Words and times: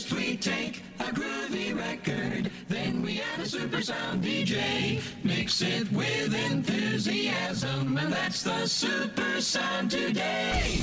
First 0.00 0.14
we 0.14 0.34
take 0.38 0.82
a 0.98 1.12
groovy 1.12 1.76
record, 1.76 2.50
then 2.68 3.02
we 3.02 3.20
add 3.20 3.40
a 3.40 3.46
super 3.46 3.82
sound 3.82 4.24
DJ. 4.24 5.02
Mix 5.22 5.60
it 5.60 5.92
with 5.92 6.34
enthusiasm, 6.34 7.98
and 7.98 8.10
that's 8.10 8.42
the 8.42 8.66
super 8.66 9.42
sound 9.42 9.90
today. 9.90 10.78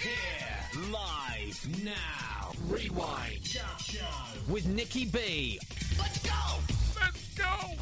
Here, 0.00 0.80
live, 0.90 1.84
now. 1.84 2.52
Rewind. 2.70 3.60
With 4.48 4.66
Nikki 4.66 5.04
B. 5.04 5.60
Let's 5.98 6.20
go! 6.20 6.58
Let's 6.98 7.34
go! 7.34 7.76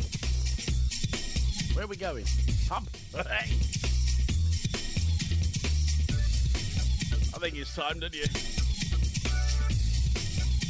Where 1.76 1.84
are 1.84 1.88
we 1.88 1.96
going? 1.96 2.24
Pub? 2.68 2.88
Hey! 3.14 3.54
I 7.32 7.38
think 7.38 7.54
it's 7.54 7.76
time, 7.76 8.00
don't 8.00 8.12
you? 8.12 8.24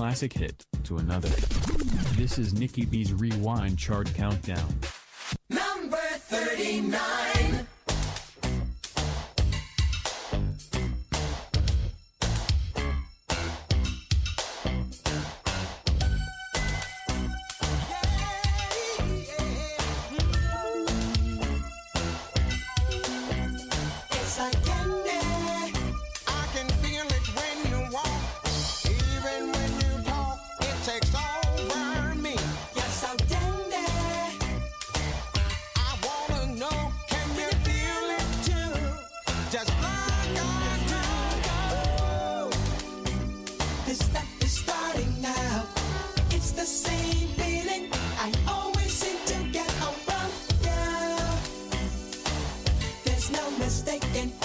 classic 0.00 0.32
hit 0.32 0.64
to 0.82 0.96
another. 0.96 1.28
This 2.16 2.38
is 2.38 2.54
Nikki 2.54 2.86
B's 2.86 3.12
Rewind 3.12 3.78
Chart 3.78 4.10
Countdown. 4.14 4.79
mistaken. 53.70 54.39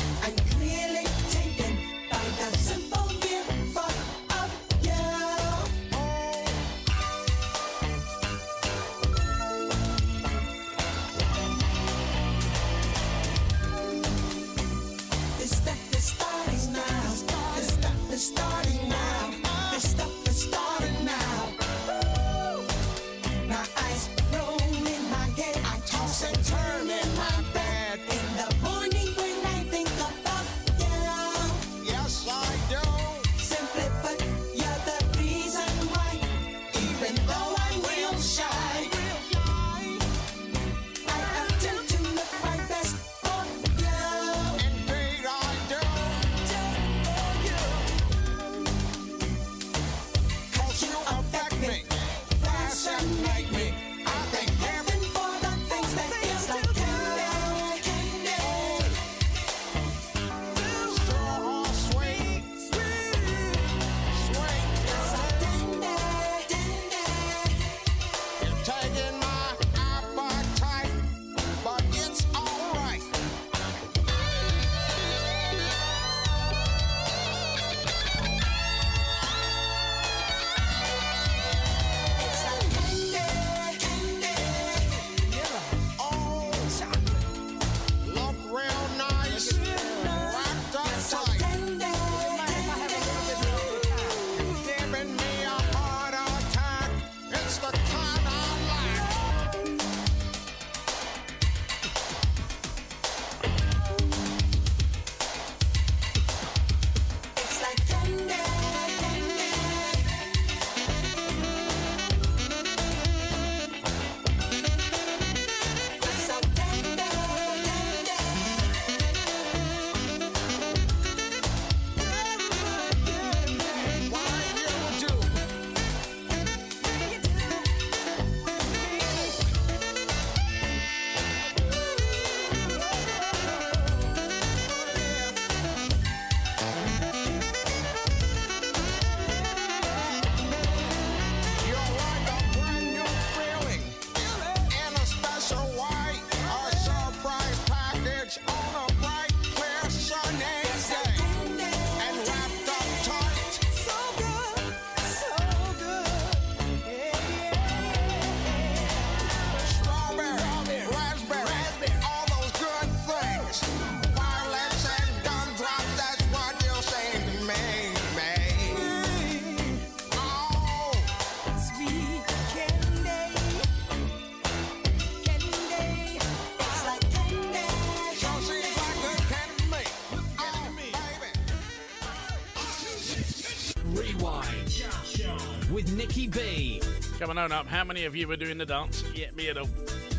Coming 187.35 187.51
on 187.51 187.59
up, 187.59 187.67
how 187.67 187.83
many 187.83 188.05
of 188.05 188.15
you 188.15 188.29
were 188.29 188.37
doing 188.37 188.57
the 188.57 188.65
dance? 188.65 189.03
Yeah, 189.13 189.29
me 189.31 189.49
at 189.49 189.57
all. 189.57 189.67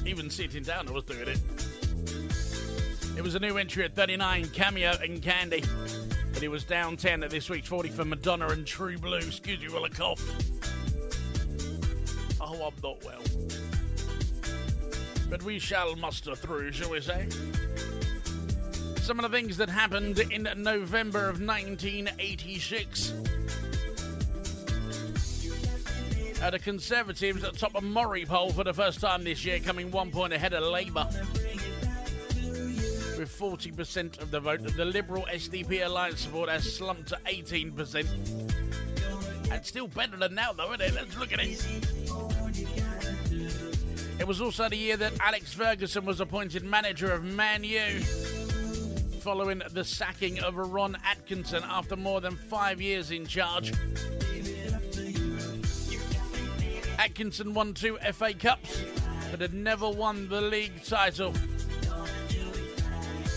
Even 0.04 0.28
sitting 0.28 0.62
down, 0.62 0.87
I 0.87 0.90
was 0.90 1.04
doing 1.04 1.26
it. 1.26 1.40
It 3.16 3.23
was 3.23 3.35
a 3.35 3.38
new 3.38 3.56
entry 3.56 3.87
at 3.87 3.94
39, 3.94 4.50
Cameo 4.50 4.92
and 5.02 5.23
Candy. 5.23 5.64
But 6.35 6.42
it 6.42 6.49
was 6.49 6.64
down 6.64 6.99
10 6.99 7.23
at 7.23 7.30
this 7.30 7.49
week's 7.49 7.68
40 7.68 7.88
for 7.88 8.04
Madonna 8.04 8.49
and 8.49 8.66
True 8.66 8.99
Blue. 8.99 9.16
Excuse 9.16 9.61
me 9.61 9.68
while 9.68 9.87
I 9.87 9.88
cough. 9.88 10.20
Oh, 12.38 12.66
I'm 12.66 12.75
not 12.85 13.02
well. 13.02 13.23
But 15.30 15.42
we 15.42 15.58
shall 15.58 15.96
muster 15.96 16.37
through, 16.37 16.73
shall 16.73 16.90
we 16.90 17.00
say? 17.00 17.28
Some 18.96 19.18
of 19.18 19.23
the 19.23 19.35
things 19.35 19.56
that 19.56 19.70
happened 19.70 20.18
in 20.18 20.46
November 20.58 21.30
of 21.30 21.40
1986. 21.40 23.14
Uh, 26.47 26.50
the 26.50 26.59
Conservatives 26.61 27.43
at 27.43 27.59
top 27.59 27.75
of 27.75 27.83
MORI 27.83 28.25
poll 28.25 28.53
for 28.53 28.62
the 28.62 28.73
first 28.73 29.00
time 29.00 29.25
this 29.25 29.45
year, 29.45 29.59
coming 29.59 29.91
one 29.91 30.12
point 30.12 30.33
ahead 30.33 30.53
of 30.53 30.62
Labour. 30.62 31.05
With 33.19 33.37
40% 33.37 34.23
of 34.23 34.31
the 34.31 34.38
vote, 34.38 34.62
the 34.62 34.85
Liberal 34.85 35.26
SDP 35.29 35.85
alliance 35.85 36.21
support 36.21 36.49
has 36.49 36.73
slumped 36.73 37.09
to 37.09 37.19
18%. 37.26 38.07
That's 39.49 39.69
still 39.69 39.88
better 39.88 40.17
than 40.17 40.37
now, 40.37 40.53
though, 40.53 40.73
isn't 40.75 40.83
it? 40.83 40.95
Let's 40.95 41.19
look 41.19 41.33
at 41.33 41.41
it. 41.41 41.67
It 44.21 44.29
was 44.29 44.41
also 44.41 44.69
the 44.69 44.76
year 44.76 44.97
that 44.99 45.15
Alex 45.19 45.53
Ferguson 45.53 46.05
was 46.05 46.21
appointed 46.21 46.62
manager 46.62 47.11
of 47.11 47.25
Man 47.25 47.65
U, 47.65 48.00
following 49.19 49.62
the 49.73 49.83
sacking 49.83 50.38
of 50.38 50.55
Ron 50.55 50.97
Atkinson 51.05 51.65
after 51.65 51.97
more 51.97 52.21
than 52.21 52.37
five 52.37 52.81
years 52.81 53.11
in 53.11 53.26
charge. 53.26 53.73
Atkinson 56.99 57.55
won 57.55 57.75
two 57.75 57.99
FA 58.12 58.35
Cups, 58.35 58.83
but 59.31 59.41
had 59.41 59.55
never 59.55 59.88
won 59.88 60.29
the 60.29 60.41
league 60.41 60.85
title. 60.85 61.33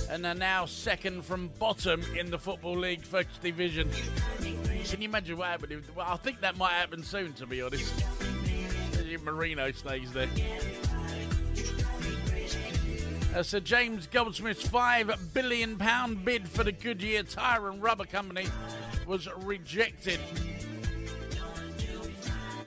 And 0.10 0.26
are 0.26 0.34
now 0.34 0.66
second 0.66 1.24
from 1.24 1.50
bottom 1.60 2.04
in 2.18 2.32
the 2.32 2.40
Football 2.40 2.78
League 2.78 3.04
First 3.04 3.42
Division. 3.42 3.90
Can 4.86 5.02
you 5.02 5.08
imagine 5.08 5.38
what 5.38 5.50
happened? 5.50 5.84
Well, 5.96 6.08
I 6.10 6.18
think 6.18 6.42
that 6.42 6.58
might 6.58 6.72
happen 6.72 7.04
soon, 7.04 7.34
to 7.34 7.46
be 7.46 7.62
honest. 7.62 7.94
Marino 9.24 9.72
stays 9.72 10.12
there. 10.12 10.28
Uh, 13.36 13.44
Sir 13.44 13.60
James 13.60 14.08
Goldsmith's 14.08 14.68
£5 14.68 15.34
billion 15.34 15.76
bid 16.24 16.50
for 16.50 16.64
the 16.64 16.72
Goodyear 16.72 17.24
Tyre 17.24 17.70
and 17.70 17.82
Rubber 17.82 18.06
Company 18.06 18.48
was 19.06 19.28
rejected. 19.44 20.20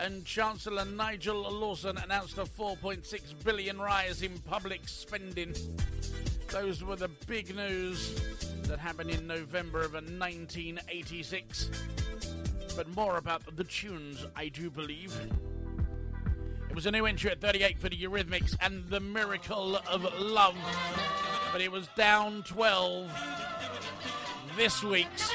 And 0.02 0.24
Chancellor 0.24 0.84
Nigel 0.84 1.42
Lawson 1.42 1.96
announced 1.96 2.36
a 2.36 2.42
4.6 2.42 3.44
billion 3.44 3.78
rise 3.78 4.22
in 4.22 4.36
public 4.40 4.88
spending. 4.88 5.54
Those 6.48 6.82
were 6.82 6.96
the 6.96 7.06
big 7.28 7.54
news 7.54 8.20
that 8.64 8.80
happened 8.80 9.10
in 9.10 9.28
November 9.28 9.82
of 9.82 9.92
1986. 9.92 11.70
But 12.74 12.88
more 12.96 13.16
about 13.16 13.56
the 13.56 13.62
tunes, 13.62 14.26
I 14.34 14.48
do 14.48 14.70
believe. 14.70 15.16
It 16.68 16.74
was 16.74 16.86
a 16.86 16.90
new 16.90 17.06
entry 17.06 17.30
at 17.30 17.40
38 17.40 17.78
for 17.78 17.88
the 17.88 17.96
Eurythmics 17.96 18.56
and 18.60 18.84
The 18.88 18.98
Miracle 18.98 19.76
of 19.88 20.02
Love. 20.18 20.56
But 21.52 21.60
it 21.60 21.70
was 21.70 21.86
down 21.96 22.42
12 22.42 23.08
this 24.56 24.82
week's 24.82 25.30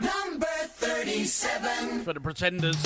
Number 0.00 0.46
37. 0.46 2.04
for 2.04 2.12
the 2.12 2.20
Pretenders. 2.20 2.76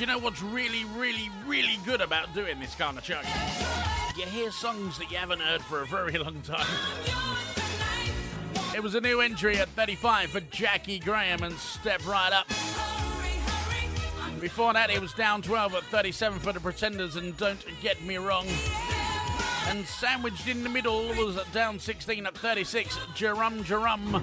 You 0.00 0.06
know 0.06 0.18
what's 0.18 0.40
really, 0.40 0.86
really, 0.96 1.30
really 1.46 1.78
good 1.84 2.00
about 2.00 2.32
doing 2.32 2.58
this 2.58 2.74
kind 2.74 2.96
of 2.96 3.04
show? 3.04 3.20
You 4.16 4.24
hear 4.24 4.50
songs 4.50 4.96
that 4.96 5.10
you 5.10 5.18
haven't 5.18 5.42
heard 5.42 5.60
for 5.60 5.82
a 5.82 5.86
very 5.86 6.16
long 6.16 6.40
time. 6.40 6.66
It 8.74 8.82
was 8.82 8.94
a 8.94 9.00
new 9.02 9.20
entry 9.20 9.58
at 9.58 9.68
35 9.68 10.30
for 10.30 10.40
Jaki 10.40 11.04
Graham 11.04 11.42
and 11.42 11.54
Step 11.58 12.06
Right 12.06 12.32
Up. 12.32 12.48
Before 14.40 14.72
that, 14.72 14.88
it 14.88 15.02
was 15.02 15.12
down 15.12 15.42
12 15.42 15.74
at 15.74 15.82
37 15.84 16.38
for 16.38 16.54
the 16.54 16.60
Pretenders 16.60 17.16
and 17.16 17.36
Don't 17.36 17.62
Get 17.82 18.02
Me 18.02 18.16
Wrong. 18.16 18.46
And 19.66 19.84
sandwiched 19.84 20.48
in 20.48 20.62
the 20.62 20.70
middle 20.70 21.08
was 21.08 21.38
down 21.52 21.78
16 21.78 22.24
at 22.24 22.38
36, 22.38 22.96
Duran 23.16 23.64
Duran 23.64 24.22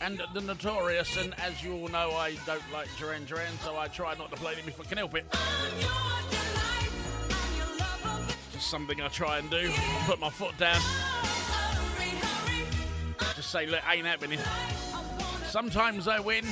and 0.00 0.22
The 0.34 0.40
Notorious. 0.40 1.16
And 1.16 1.34
as 1.40 1.62
you 1.62 1.74
all 1.74 1.88
know, 1.88 2.12
I 2.12 2.34
don't 2.46 2.62
like 2.72 2.88
Duran 2.98 3.24
Duran, 3.24 3.58
so 3.64 3.76
I 3.76 3.88
try 3.88 4.14
not 4.16 4.30
to 4.30 4.36
play 4.36 4.54
them 4.54 4.64
if 4.66 4.80
I 4.80 4.84
can 4.84 4.98
help 4.98 5.14
it. 5.14 5.24
Just 8.52 8.68
something 8.70 9.00
I 9.00 9.08
try 9.08 9.38
and 9.38 9.50
do. 9.50 9.70
Put 10.06 10.20
my 10.20 10.30
foot 10.30 10.56
down. 10.58 10.80
Just 13.36 13.50
say, 13.50 13.66
look, 13.66 13.80
ain't 13.90 14.06
happening. 14.06 14.38
Sometimes 15.46 16.08
I 16.08 16.20
win. 16.20 16.44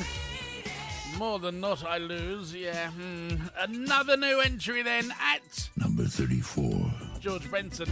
More 1.18 1.38
than 1.38 1.60
not, 1.60 1.84
I 1.84 1.98
lose. 1.98 2.54
Yeah. 2.54 2.90
Hmm. 2.90 3.36
Another 3.58 4.16
new 4.16 4.40
entry 4.40 4.82
then 4.82 5.12
at 5.20 5.68
Number 5.76 6.04
34. 6.04 6.92
George 7.20 7.50
Benson. 7.50 7.88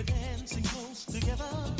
We're 0.00 0.14
dancing 0.14 0.62
close 0.62 1.04
together, 1.04 1.79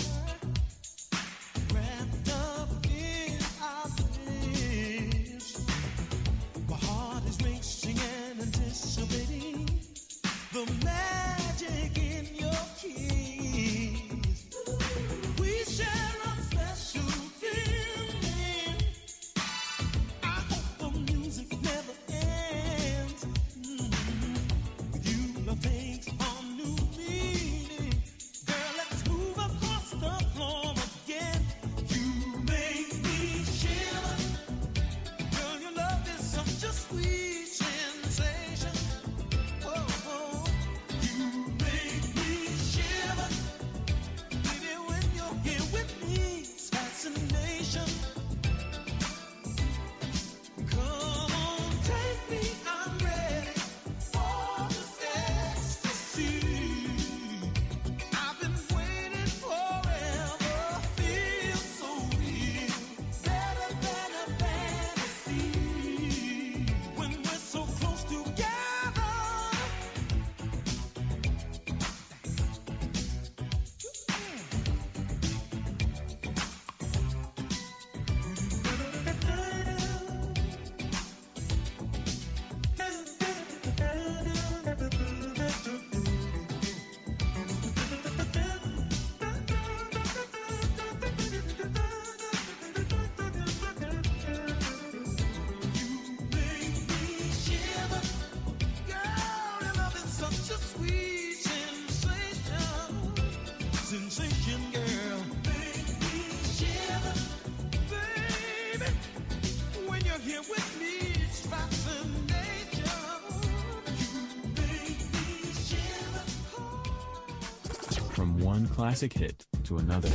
classic 118.91 119.13
hit 119.13 119.47
to 119.63 119.79
another. 119.79 120.09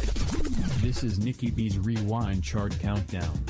This 0.82 1.02
is 1.02 1.18
Nikki 1.18 1.50
B's 1.50 1.80
Rewind 1.80 2.44
Chart 2.44 2.78
Countdown. 2.82 3.45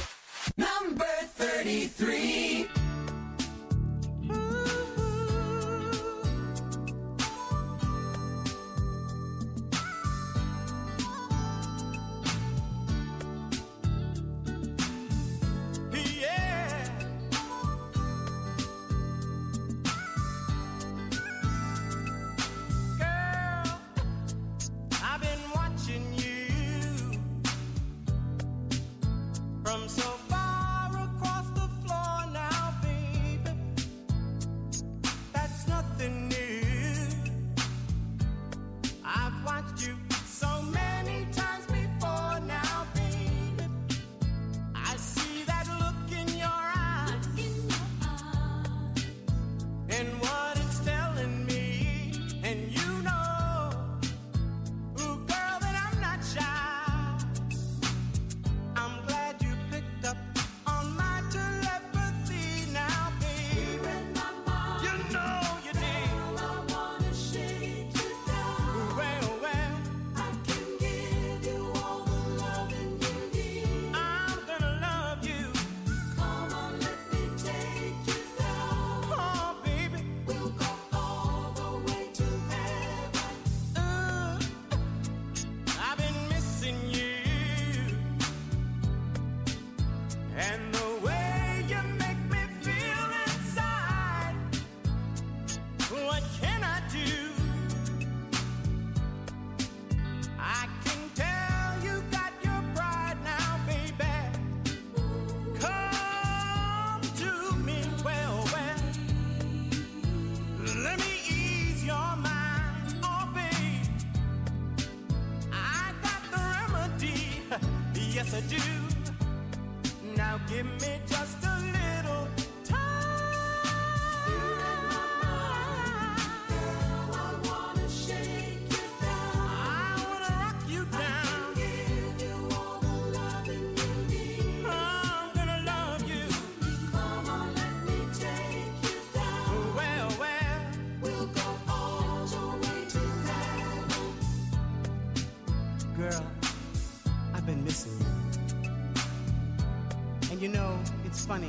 It's 151.25 151.31
funny. 151.31 151.47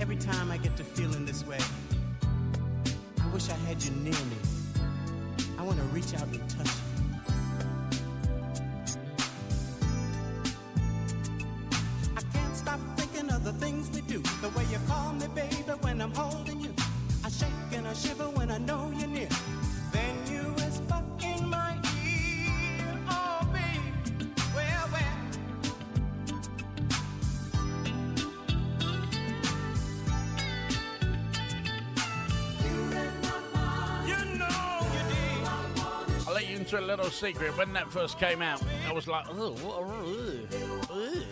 Every 0.00 0.16
time 0.16 0.50
I 0.50 0.56
get 0.56 0.76
to 0.76 0.84
feeling 0.84 1.11
Into 36.72 36.86
a 36.86 36.86
little 36.86 37.10
secret. 37.10 37.54
When 37.58 37.74
that 37.74 37.90
first 37.90 38.18
came 38.18 38.40
out, 38.40 38.62
I 38.88 38.94
was 38.94 39.06
like, 39.06 39.26
oh, 39.28 39.52
what 39.60 39.82
a- 39.82 40.88
ugh, 40.90 41.22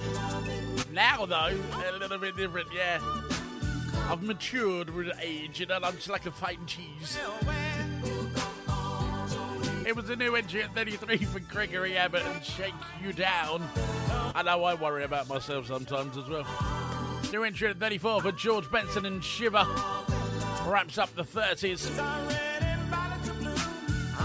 ugh." 0.76 0.86
Now, 0.92 1.24
though, 1.24 1.56
a 1.88 1.92
little 1.98 2.18
bit 2.18 2.36
different, 2.36 2.68
yeah. 2.74 3.00
I've 4.10 4.22
matured 4.22 4.90
with 4.90 5.10
age, 5.18 5.60
you 5.60 5.64
know, 5.66 5.78
I'm 5.82 5.94
just 5.94 6.10
like 6.10 6.26
a 6.26 6.30
fine 6.30 6.66
cheese. 6.66 7.18
It 9.86 9.96
was 9.96 10.10
a 10.10 10.16
new 10.16 10.36
entry 10.36 10.62
at 10.62 10.74
33 10.74 11.16
for 11.18 11.40
Gregory 11.40 11.96
Abbott 11.96 12.22
and 12.26 12.44
Shake 12.44 12.74
You 13.02 13.14
Down. 13.14 13.66
I 14.34 14.42
know 14.42 14.62
I 14.64 14.74
worry 14.74 15.04
about 15.04 15.26
myself 15.30 15.68
sometimes 15.68 16.18
as 16.18 16.28
well. 16.28 16.44
New 17.32 17.44
entry 17.44 17.68
at 17.70 17.80
34 17.80 18.20
for 18.20 18.32
George 18.32 18.70
Benson 18.70 19.06
and 19.06 19.24
Shiver. 19.24 19.66
Wraps 20.66 20.98
up 20.98 21.14
the 21.14 21.24
30s. 21.24 22.38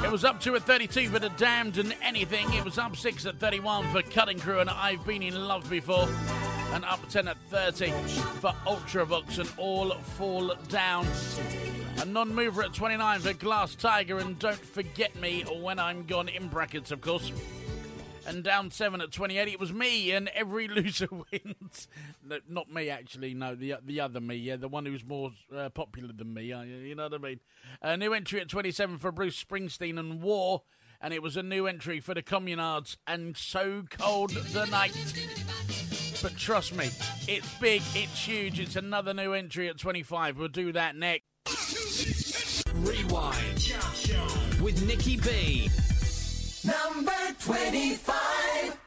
It 0.05 0.11
was 0.11 0.23
up 0.23 0.39
two 0.39 0.55
at 0.55 0.61
32 0.61 1.09
for 1.09 1.17
The 1.17 1.29
Damned 1.29 1.79
and 1.79 1.95
Anything. 2.03 2.53
It 2.53 2.63
was 2.63 2.77
up 2.77 2.95
six 2.95 3.25
at 3.25 3.39
31 3.39 3.91
for 3.91 4.03
Cutting 4.03 4.37
Crew 4.37 4.59
and 4.59 4.69
I've 4.69 5.03
Been 5.03 5.23
in 5.23 5.47
Love 5.47 5.67
Before. 5.67 6.07
And 6.73 6.85
up 6.85 6.99
10 7.09 7.27
at 7.27 7.37
30 7.49 7.89
for 8.39 8.53
Ultravox 8.67 9.39
and 9.39 9.51
All 9.57 9.89
Fall 9.95 10.53
Down. 10.69 11.07
A 12.01 12.05
non 12.05 12.35
mover 12.35 12.61
at 12.61 12.71
29 12.71 13.19
for 13.21 13.33
Glass 13.33 13.73
Tiger 13.73 14.19
and 14.19 14.37
Don't 14.37 14.55
Forget 14.55 15.15
Me 15.15 15.41
When 15.41 15.79
I'm 15.79 16.05
Gone, 16.05 16.29
in 16.29 16.49
brackets, 16.49 16.91
of 16.91 17.01
course. 17.01 17.31
And 18.27 18.43
down 18.43 18.71
seven 18.71 19.01
at 19.01 19.11
28, 19.11 19.47
it 19.47 19.59
was 19.59 19.71
me, 19.71 20.11
and 20.11 20.29
every 20.29 20.67
loser 20.69 21.07
wins. 21.11 21.87
No, 22.23 22.39
not 22.49 22.71
me, 22.71 22.89
actually, 22.89 23.33
no, 23.33 23.55
the 23.55 23.75
the 23.85 24.01
other 24.01 24.19
me, 24.19 24.35
yeah, 24.35 24.55
the 24.55 24.67
one 24.67 24.85
who's 24.85 25.05
more 25.05 25.31
uh, 25.55 25.69
popular 25.69 26.11
than 26.13 26.33
me, 26.33 26.51
uh, 26.51 26.61
you 26.61 26.95
know 26.95 27.03
what 27.03 27.13
I 27.13 27.17
mean? 27.17 27.39
A 27.81 27.97
new 27.97 28.13
entry 28.13 28.41
at 28.41 28.49
27 28.49 28.97
for 28.97 29.11
Bruce 29.11 29.41
Springsteen 29.41 29.99
and 29.99 30.21
War, 30.21 30.63
and 31.01 31.13
it 31.13 31.21
was 31.21 31.37
a 31.37 31.43
new 31.43 31.67
entry 31.67 31.99
for 31.99 32.13
the 32.13 32.23
Communards 32.23 32.97
and 33.05 33.37
So 33.37 33.83
Cold 33.89 34.31
the 34.31 34.65
Night. 34.65 34.95
But 36.21 36.35
trust 36.37 36.73
me, 36.73 36.89
it's 37.27 37.53
big, 37.59 37.83
it's 37.93 38.25
huge, 38.25 38.59
it's 38.59 38.75
another 38.75 39.13
new 39.13 39.33
entry 39.33 39.67
at 39.69 39.77
25. 39.77 40.39
We'll 40.39 40.47
do 40.47 40.71
that 40.71 40.95
next. 40.95 41.25
Rewind 42.73 43.73
with 44.61 44.83
Nikki 44.85 45.17
B. 45.17 45.69
Number 46.65 47.11
25. 47.37 48.84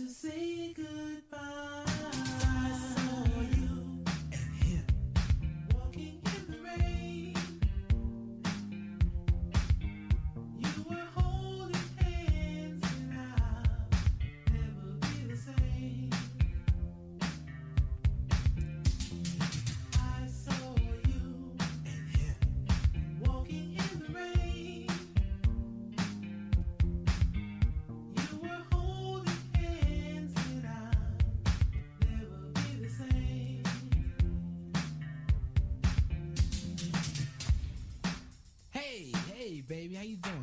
to 0.00 0.08
say 0.08 0.72
goodbye. 0.74 0.99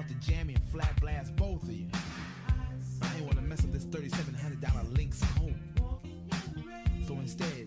about 0.00 0.08
to 0.08 0.26
jam 0.26 0.48
and 0.48 0.62
flat 0.72 0.98
blast 1.00 1.36
both 1.36 1.62
of 1.62 1.72
you. 1.72 1.86
I 3.02 3.16
ain't 3.16 3.24
want 3.24 3.36
to 3.36 3.42
mess 3.42 3.62
up 3.64 3.72
this 3.72 3.84
$3,700 3.84 4.96
Lynx 4.96 5.20
coat. 5.36 5.52
So 7.06 7.14
instead, 7.14 7.59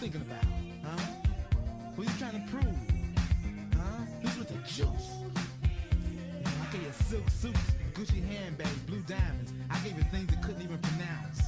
thinking 0.00 0.22
about? 0.22 0.42
Huh? 0.82 1.04
What 1.94 2.08
you 2.08 2.14
trying 2.18 2.40
to 2.40 2.50
prove? 2.50 2.64
Huh? 3.76 4.00
Who's 4.22 4.38
with 4.38 4.48
the 4.48 4.54
juice? 4.64 5.12
I 6.40 6.72
gave 6.72 6.82
you 6.84 6.92
silk 7.04 7.28
suits, 7.28 7.60
Gucci 7.92 8.24
handbags, 8.26 8.78
blue 8.88 9.02
diamonds. 9.02 9.52
I 9.68 9.78
gave 9.80 9.98
you 9.98 10.04
things 10.04 10.32
you 10.32 10.38
couldn't 10.40 10.62
even 10.62 10.78
pronounce. 10.78 11.42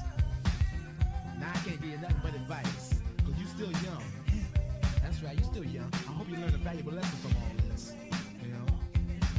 Now 1.41 1.49
I 1.49 1.59
can't 1.65 1.81
give 1.81 1.93
you 1.93 1.97
nothing 1.97 2.21
but 2.23 2.35
advice. 2.35 3.01
Cause 3.25 3.35
you 3.41 3.47
still 3.47 3.73
young. 3.89 4.05
That's 5.03 5.23
right, 5.23 5.39
you 5.39 5.45
still 5.45 5.65
young. 5.65 5.91
I 6.07 6.13
hope 6.13 6.29
you 6.29 6.37
learn 6.37 6.53
a 6.53 6.59
valuable 6.59 6.93
lesson 6.93 7.19
from 7.25 7.33
all 7.41 7.71
this. 7.71 7.95
You 8.45 8.53
know? 8.53 8.67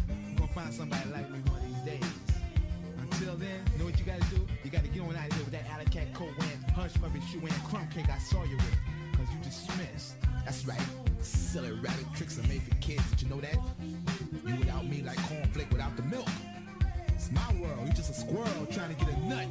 You're 0.10 0.40
gonna 0.40 0.54
find 0.54 0.74
somebody 0.74 1.08
like 1.12 1.30
me 1.30 1.38
one 1.52 1.62
of 1.62 1.68
these 1.70 1.86
days. 1.86 2.12
Until 2.98 3.36
then, 3.36 3.62
know 3.78 3.86
what 3.86 4.00
you 4.00 4.06
gotta 4.06 4.26
do? 4.34 4.42
You 4.64 4.72
gotta 4.72 4.88
get 4.88 5.04
on 5.04 5.16
out 5.16 5.28
of 5.30 5.34
here 5.34 5.44
with 5.44 5.54
that 5.54 5.70
alley 5.70 5.86
coat 6.14 6.34
wearing, 6.40 6.66
hush 6.74 6.94
puppy 6.96 7.22
shoe 7.32 7.40
wearing, 7.40 7.62
crumb 7.70 7.88
cake 7.94 8.10
I 8.10 8.18
saw 8.18 8.44
you 8.44 8.58
with. 8.58 8.83
Cause 9.68 9.78
dismissed. 9.78 10.16
That's 10.46 10.66
right. 10.66 10.82
Silly 11.22 11.72
rabbit 11.72 12.06
tricks 12.16 12.40
are 12.40 12.48
made 12.48 12.64
for 12.64 12.76
kids. 12.76 13.04
Did 13.12 13.24
you 13.24 13.30
know 13.30 13.42
that? 13.42 13.58
You 14.46 14.56
without 14.58 14.86
me 14.86 15.02
like 15.02 15.18
cornflake 15.18 15.72
without 15.72 15.96
the 15.96 16.04
milk. 16.04 16.28
It's 17.10 17.32
my 17.32 17.54
world. 17.62 17.88
You 17.88 17.94
just 17.94 18.12
a 18.12 18.14
squirrel 18.14 18.68
trying 18.72 18.96
to 18.96 19.06
get 19.06 19.16
a 19.16 19.20
nut. 19.26 19.48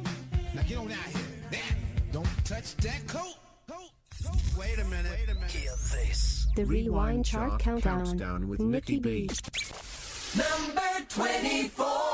Now 0.53 0.61
get 0.63 0.77
on 0.77 0.91
out 0.91 0.97
here. 0.97 1.21
That. 1.51 1.73
Don't 2.11 2.45
touch 2.45 2.75
that 2.77 3.07
coat. 3.07 3.35
Coat. 3.67 3.89
Coat. 4.23 4.35
Wait 4.57 4.77
a 4.77 4.85
minute. 4.85 5.11
Wait 5.11 5.29
a 5.29 5.35
minute. 5.35 5.51
Hear 5.51 5.71
this. 5.71 6.47
The 6.55 6.65
Rewind 6.65 7.25
Chart 7.25 7.59
Countdown, 7.59 8.47
with 8.47 8.59
Nikki 8.59 8.99
B. 8.99 9.29
Number 10.35 11.05
24. 11.09 12.12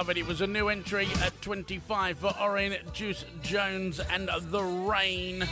Love 0.00 0.08
it. 0.08 0.16
It 0.16 0.26
was 0.26 0.40
a 0.40 0.46
new 0.46 0.68
entry 0.68 1.06
at 1.22 1.38
25 1.42 2.20
for 2.20 2.34
Oran, 2.40 2.74
Juice 2.94 3.26
Jones, 3.42 4.00
and 4.00 4.30
The 4.48 4.62
Rain. 4.62 5.46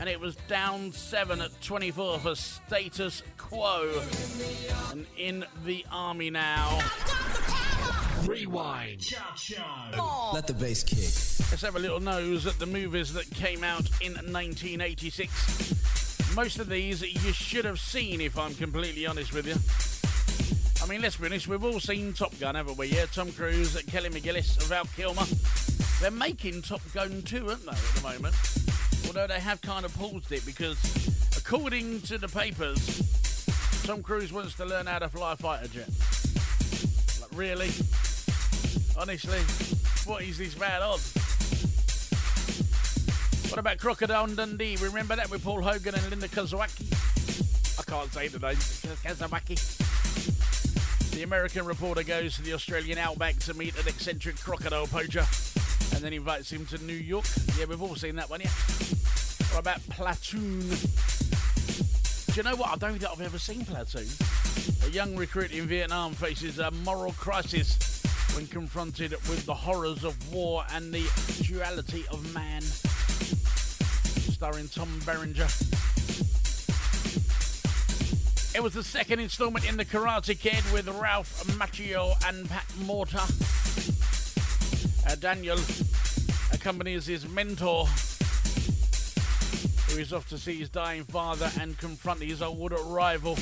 And 0.00 0.08
it 0.08 0.18
was 0.18 0.34
down 0.48 0.90
7 0.90 1.40
at 1.40 1.62
24 1.62 2.18
for 2.18 2.34
Status 2.34 3.22
Quo. 3.36 4.02
And 4.90 5.06
in 5.16 5.44
the 5.64 5.86
army 5.92 6.28
now. 6.28 6.80
Rewind. 8.26 9.14
Let 10.34 10.48
the 10.48 10.54
bass 10.54 10.82
kick. 10.82 10.98
Let's 11.52 11.62
have 11.62 11.76
a 11.76 11.78
little 11.78 12.00
nose 12.00 12.48
at 12.48 12.58
the 12.58 12.66
movies 12.66 13.12
that 13.12 13.30
came 13.30 13.62
out 13.62 13.88
in 14.00 14.14
1986. 14.14 16.34
Most 16.34 16.58
of 16.58 16.68
these 16.68 17.02
you 17.02 17.32
should 17.32 17.64
have 17.64 17.78
seen, 17.78 18.20
if 18.20 18.36
I'm 18.36 18.56
completely 18.56 19.06
honest 19.06 19.32
with 19.32 19.46
you. 19.46 19.54
I 20.88 20.90
mean, 20.92 21.02
let's 21.02 21.18
be 21.18 21.26
honest, 21.26 21.46
we've 21.48 21.62
all 21.62 21.80
seen 21.80 22.14
Top 22.14 22.32
Gun, 22.40 22.54
haven't 22.54 22.78
we? 22.78 22.86
Yeah, 22.86 23.04
Tom 23.12 23.30
Cruise, 23.32 23.76
Kelly 23.88 24.08
McGillis, 24.08 24.62
Val 24.68 24.86
Kilmer. 24.96 25.24
They're 26.00 26.10
making 26.10 26.62
Top 26.62 26.80
Gun 26.94 27.20
2, 27.26 27.46
aren't 27.46 27.62
they, 27.66 27.72
at 27.72 27.76
the 27.76 28.02
moment? 28.02 28.34
Although 29.06 29.26
they 29.26 29.38
have 29.38 29.60
kind 29.60 29.84
of 29.84 29.94
paused 29.98 30.32
it 30.32 30.46
because, 30.46 30.78
according 31.36 32.00
to 32.02 32.16
the 32.16 32.26
papers, 32.26 32.80
Tom 33.84 34.02
Cruise 34.02 34.32
wants 34.32 34.54
to 34.54 34.64
learn 34.64 34.86
how 34.86 34.98
to 34.98 35.10
fly 35.10 35.34
a 35.34 35.36
fighter 35.36 35.68
jet. 35.68 35.90
Like, 37.20 37.38
really? 37.38 37.68
Honestly, 38.98 39.40
what 40.10 40.22
is 40.22 40.38
this 40.38 40.54
bad 40.54 40.80
odds? 40.80 41.12
What 43.50 43.58
about 43.58 43.76
Crocodile 43.76 44.28
Dundee? 44.28 44.76
Remember 44.80 45.16
that 45.16 45.28
with 45.28 45.44
Paul 45.44 45.60
Hogan 45.60 45.94
and 45.96 46.08
Linda 46.08 46.28
Kazawaki? 46.28 46.90
I 47.78 47.82
can't 47.82 48.10
say 48.10 48.28
the 48.28 48.38
name. 48.38 48.56
Kazawaki. 48.56 49.87
The 51.18 51.24
American 51.24 51.66
reporter 51.66 52.04
goes 52.04 52.36
to 52.36 52.42
the 52.42 52.52
Australian 52.52 52.96
outback 52.96 53.40
to 53.40 53.52
meet 53.52 53.76
an 53.76 53.88
eccentric 53.88 54.38
crocodile 54.38 54.86
poacher 54.86 55.26
and 55.92 56.00
then 56.00 56.12
invites 56.12 56.52
him 56.52 56.64
to 56.66 56.78
New 56.84 56.92
York. 56.92 57.24
Yeah, 57.58 57.64
we've 57.64 57.82
all 57.82 57.96
seen 57.96 58.14
that 58.14 58.30
one, 58.30 58.40
yeah. 58.40 58.50
What 59.50 59.58
about 59.58 59.80
Platoon? 59.88 60.60
Do 60.68 62.34
you 62.36 62.44
know 62.44 62.54
what? 62.54 62.70
I 62.70 62.76
don't 62.76 62.96
think 62.96 63.12
I've 63.12 63.20
ever 63.20 63.36
seen 63.36 63.64
Platoon. 63.64 64.06
A 64.86 64.90
young 64.90 65.16
recruit 65.16 65.50
in 65.50 65.66
Vietnam 65.66 66.12
faces 66.12 66.60
a 66.60 66.70
moral 66.70 67.10
crisis 67.14 68.00
when 68.36 68.46
confronted 68.46 69.10
with 69.10 69.44
the 69.44 69.54
horrors 69.54 70.04
of 70.04 70.32
war 70.32 70.62
and 70.72 70.94
the 70.94 71.02
duality 71.42 72.04
of 72.12 72.32
man. 72.32 72.62
Starring 74.30 74.68
Tom 74.68 75.00
Berenger. 75.04 75.48
It 78.58 78.62
was 78.64 78.74
the 78.74 78.82
second 78.82 79.20
instalment 79.20 79.68
in 79.68 79.76
the 79.76 79.84
Karate 79.84 80.36
Kid 80.36 80.64
with 80.72 80.88
Ralph 80.88 81.44
Macchio 81.56 82.14
and 82.28 82.48
Pat 82.50 82.66
Morita. 82.80 83.22
Uh, 85.06 85.14
Daniel 85.14 85.56
accompanies 86.52 87.06
his 87.06 87.28
mentor, 87.28 87.86
who 89.86 90.00
is 90.00 90.12
off 90.12 90.28
to 90.30 90.38
see 90.38 90.56
his 90.56 90.68
dying 90.70 91.04
father 91.04 91.48
and 91.60 91.78
confront 91.78 92.20
his 92.20 92.42
old 92.42 92.72
rival. 92.86 93.38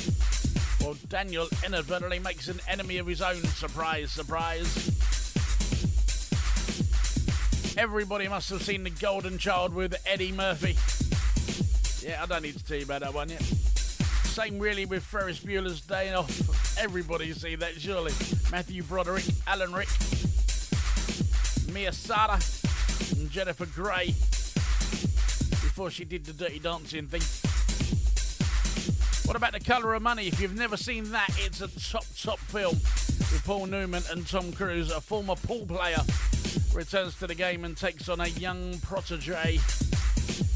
Well, 0.81 0.95
Daniel 1.09 1.47
inadvertently 1.65 2.19
makes 2.19 2.47
an 2.47 2.59
enemy 2.69 2.99
of 2.99 3.07
his 3.07 3.23
own. 3.23 3.41
Surprise, 3.41 4.11
surprise. 4.11 4.71
Everybody 7.75 8.27
must 8.27 8.51
have 8.51 8.61
seen 8.61 8.83
The 8.83 8.91
Golden 8.91 9.39
Child 9.39 9.73
with 9.73 9.95
Eddie 10.05 10.31
Murphy. 10.31 10.77
Yeah, 12.07 12.21
I 12.21 12.27
don't 12.27 12.43
need 12.43 12.55
to 12.55 12.63
tell 12.63 12.77
you 12.77 12.83
about 12.83 13.01
that 13.01 13.15
one 13.15 13.29
yet. 13.29 13.41
Same 14.37 14.59
really 14.59 14.85
with 14.85 15.01
Ferris 15.01 15.39
Bueller's 15.39 15.81
Day 15.81 16.13
Off. 16.13 16.77
Everybody 16.77 17.33
see 17.33 17.55
that 17.55 17.73
surely. 17.81 18.11
Matthew 18.51 18.83
Broderick, 18.83 19.23
Alan 19.47 19.73
Ruck, 19.73 19.87
Mia 21.73 21.91
Sara, 21.91 22.39
and 23.17 23.31
Jennifer 23.31 23.65
Grey. 23.65 24.09
Before 25.65 25.89
she 25.89 26.05
did 26.05 26.23
the 26.23 26.33
Dirty 26.33 26.59
Dancing 26.59 27.07
thing. 27.07 27.23
What 29.27 29.35
about 29.35 29.53
The 29.53 29.59
Colour 29.59 29.95
of 29.95 30.03
Money? 30.03 30.27
If 30.27 30.39
you've 30.39 30.55
never 30.55 30.77
seen 30.77 31.09
that, 31.13 31.29
it's 31.39 31.61
a 31.61 31.91
top, 31.91 32.05
top 32.21 32.37
film 32.37 32.75
with 32.75 33.41
Paul 33.43 33.65
Newman 33.65 34.03
and 34.11 34.27
Tom 34.27 34.51
Cruise. 34.51 34.91
A 34.91 35.01
former 35.01 35.33
pool 35.33 35.65
player 35.65 36.01
returns 36.75 37.17
to 37.17 37.25
the 37.25 37.33
game 37.33 37.65
and 37.65 37.75
takes 37.75 38.07
on 38.07 38.19
a 38.19 38.27
young 38.27 38.77
protege. 38.81 39.59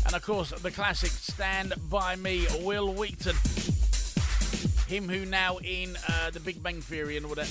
And 0.05 0.13
of 0.13 0.21
course, 0.21 0.51
the 0.51 0.69
classic 0.69 1.09
Stand 1.09 1.73
By 1.89 2.15
Me, 2.15 2.45
Wil 2.61 2.93
Wheaton. 2.93 3.70
Him 4.91 5.07
who 5.07 5.25
now 5.25 5.55
in 5.59 5.95
uh, 6.09 6.31
The 6.31 6.41
Big 6.41 6.61
Bang 6.61 6.81
Theory 6.81 7.15
and 7.15 7.25
all 7.25 7.35
that. 7.35 7.49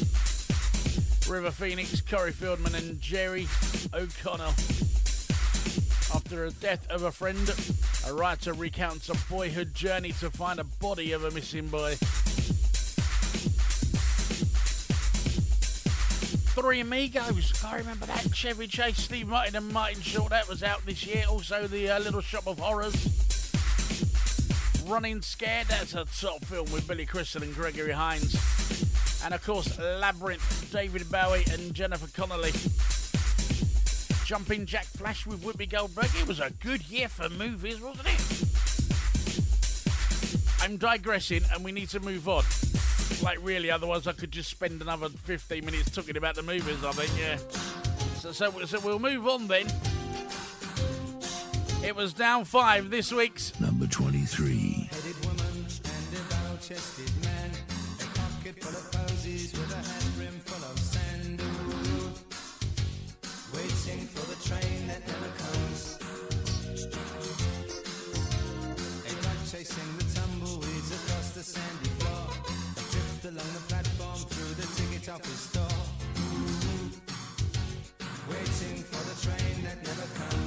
River 1.27 1.51
Phoenix, 1.51 2.03
Corey 2.03 2.33
Feldman, 2.33 2.75
and 2.75 3.01
Jerry 3.01 3.49
O'Connell. 3.95 4.51
After 6.15 6.51
the 6.51 6.55
death 6.61 6.87
of 6.91 7.05
a 7.05 7.11
friend, 7.11 7.51
a 8.07 8.13
writer 8.13 8.53
recounts 8.53 9.09
a 9.09 9.15
boyhood 9.33 9.73
journey 9.73 10.13
to 10.21 10.31
find 10.31 10.59
a 10.59 10.65
body 10.65 11.13
of 11.13 11.25
a 11.25 11.31
missing 11.31 11.69
boy. 11.69 11.97
Three 16.53 16.81
Amigos, 16.81 17.65
I 17.65 17.79
remember 17.79 18.05
that. 18.05 18.35
Chevy 18.35 18.67
Chase, 18.67 18.99
Steve 18.99 19.29
Martin, 19.29 19.57
and 19.57 19.73
Martin 19.73 20.03
Short. 20.03 20.29
That 20.29 20.47
was 20.47 20.63
out 20.63 20.85
this 20.85 21.07
year. 21.07 21.25
Also, 21.27 21.67
the 21.67 21.89
uh, 21.89 22.01
Little 22.01 22.21
Shop 22.21 22.47
of 22.47 22.59
Horrors. 22.59 23.40
Running 24.91 25.23
Scared, 25.23 25.69
that's 25.69 25.95
a 25.95 26.05
top 26.05 26.45
film 26.45 26.69
with 26.73 26.89
Billy 26.89 27.07
Crystal 27.07 27.45
and 27.45 27.55
Gregory 27.55 27.93
Hines. 27.93 28.35
And 29.25 29.33
of 29.33 29.47
course, 29.47 29.79
Labyrinth, 29.79 30.69
David 30.73 31.09
Bowie 31.09 31.45
and 31.53 31.73
Jennifer 31.73 32.09
Connelly. 32.09 32.51
Jumping 34.27 34.67
Jack 34.67 34.87
Flash 34.87 35.27
with 35.27 35.45
Whoopi 35.45 35.71
Goldberg. 35.71 36.11
It 36.17 36.27
was 36.27 36.41
a 36.41 36.51
good 36.59 36.85
year 36.89 37.07
for 37.07 37.29
movies, 37.29 37.81
wasn't 37.81 38.09
it? 38.09 38.21
I'm 40.61 40.77
digressing 40.77 41.43
and 41.55 41.65
we 41.65 41.71
need 41.71 41.91
to 41.91 42.01
move 42.01 42.29
on. 42.29 42.43
Like, 43.23 43.39
really, 43.43 43.71
otherwise, 43.71 44.09
I 44.09 44.13
could 44.13 44.33
just 44.33 44.51
spend 44.51 44.83
another 44.83 45.09
15 45.09 45.65
minutes 45.65 45.91
talking 45.91 46.17
about 46.17 46.35
the 46.35 46.43
movies, 46.43 46.83
I 46.85 46.91
think, 46.91 47.13
yeah. 47.17 47.37
So, 48.19 48.33
so, 48.33 48.51
so 48.65 48.81
we'll 48.81 48.99
move 48.99 49.29
on 49.29 49.47
then. 49.47 49.67
It 51.83 51.97
was 51.97 52.13
down 52.13 52.45
five 52.45 52.91
this 52.91 53.11
week's. 53.11 53.59
Number 53.59 53.87
23. 53.87 54.60
Chasing 69.61 69.99
the 69.99 70.05
tumbleweeds 70.15 70.91
across 70.91 71.33
the 71.33 71.43
sandy 71.43 71.91
floor. 71.99 72.29
A 72.79 72.85
drift 72.93 73.25
along 73.27 73.53
the 73.53 73.61
platform 73.69 74.17
through 74.17 74.55
the 74.55 74.67
ticket 74.75 75.07
office 75.11 75.53
door. 75.53 75.69
Waiting 78.31 78.83
for 78.85 79.03
the 79.09 79.17
train 79.21 79.63
that 79.65 79.77
never 79.85 80.07
comes. 80.17 80.40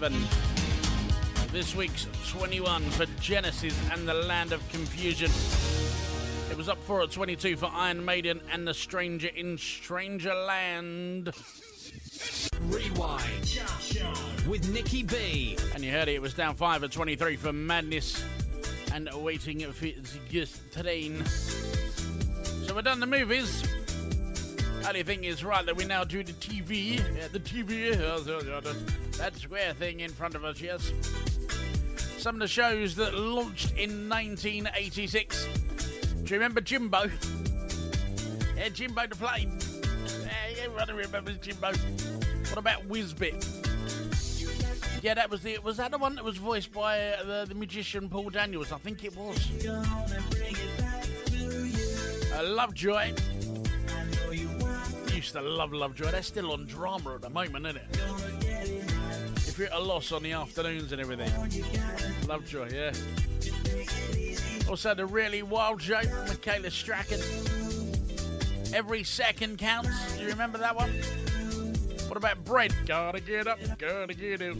7. 0.00 0.18
This 1.52 1.76
week's 1.76 2.06
21 2.30 2.82
for 2.92 3.04
Genesis 3.20 3.78
and 3.92 4.08
the 4.08 4.14
Land 4.14 4.52
of 4.54 4.66
Confusion. 4.70 5.30
It 6.50 6.56
was 6.56 6.70
up 6.70 6.82
for 6.84 7.02
at 7.02 7.10
22 7.10 7.58
for 7.58 7.66
Iron 7.66 8.02
Maiden 8.02 8.40
and 8.50 8.66
The 8.66 8.72
Stranger 8.72 9.28
in 9.28 9.58
Stranger 9.58 10.32
Land. 10.32 11.34
Rewind 12.62 13.60
with 14.48 14.72
Nikki 14.72 15.02
B. 15.02 15.58
And 15.74 15.84
you 15.84 15.90
heard 15.90 16.08
it, 16.08 16.14
it 16.14 16.22
was 16.22 16.32
down 16.32 16.54
5 16.54 16.84
at 16.84 16.92
23 16.92 17.36
for 17.36 17.52
Madness 17.52 18.24
and 18.94 19.06
Waiting 19.16 19.70
for 19.70 19.84
Its 19.84 20.18
So 22.66 22.74
we're 22.74 22.80
done 22.80 23.00
the 23.00 23.06
movies. 23.06 23.79
Only 24.90 25.04
thing 25.04 25.22
is, 25.22 25.44
right, 25.44 25.64
that 25.66 25.76
we 25.76 25.84
now 25.84 26.02
do 26.02 26.24
the 26.24 26.32
TV. 26.32 26.96
Yeah, 26.96 27.28
the 27.30 27.38
TV. 27.38 27.96
That 29.18 29.36
square 29.36 29.72
thing 29.72 30.00
in 30.00 30.10
front 30.10 30.34
of 30.34 30.44
us, 30.44 30.60
yes. 30.60 30.90
Some 32.18 32.34
of 32.34 32.40
the 32.40 32.48
shows 32.48 32.96
that 32.96 33.14
launched 33.14 33.70
in 33.78 34.08
1986. 34.08 35.46
Do 36.24 36.34
you 36.34 36.40
remember 36.40 36.60
Jimbo? 36.60 37.08
Yeah, 38.56 38.68
Jimbo 38.70 39.06
the 39.06 39.14
plane. 39.14 39.60
Yeah, 40.24 40.64
everybody 40.64 40.92
remembers 40.94 41.36
Jimbo. 41.36 41.68
What 41.68 42.58
about 42.58 42.88
Wizbit? 42.88 43.46
Yeah, 45.04 45.14
that 45.14 45.30
was 45.30 45.42
the. 45.42 45.58
Was 45.58 45.76
that 45.76 45.92
the 45.92 45.98
one 45.98 46.16
that 46.16 46.24
was 46.24 46.36
voiced 46.36 46.72
by 46.72 47.10
uh, 47.10 47.22
the, 47.22 47.44
the 47.50 47.54
magician 47.54 48.08
Paul 48.08 48.30
Daniels? 48.30 48.72
I 48.72 48.78
think 48.78 49.04
it 49.04 49.16
was. 49.16 49.38
Uh, 52.34 52.42
Lovejoy. 52.42 53.14
Used 55.20 55.34
to 55.34 55.42
love 55.42 55.74
Lovejoy. 55.74 56.10
They're 56.10 56.22
still 56.22 56.50
on 56.52 56.64
drama 56.64 57.16
at 57.16 57.20
the 57.20 57.28
moment, 57.28 57.66
isn't 57.66 57.76
it? 57.76 58.00
If 59.46 59.58
you're 59.58 59.66
at 59.66 59.74
a 59.74 59.78
loss 59.78 60.12
on 60.12 60.22
the 60.22 60.32
afternoons 60.32 60.92
and 60.92 60.98
everything. 60.98 61.30
Lovejoy, 62.26 62.70
yeah. 62.72 62.92
Also, 64.66 64.94
the 64.94 65.04
really 65.04 65.42
wild 65.42 65.78
joke, 65.78 66.08
Michaela 66.26 66.70
Strachan. 66.70 67.20
Every 68.72 69.04
second 69.04 69.58
counts. 69.58 70.16
Do 70.16 70.22
you 70.22 70.30
remember 70.30 70.56
that 70.56 70.74
one? 70.74 70.88
What 72.08 72.16
about 72.16 72.42
bread? 72.46 72.74
Gotta 72.86 73.20
get 73.20 73.46
up, 73.46 73.58
gotta 73.76 74.14
get 74.14 74.40
out. 74.40 74.56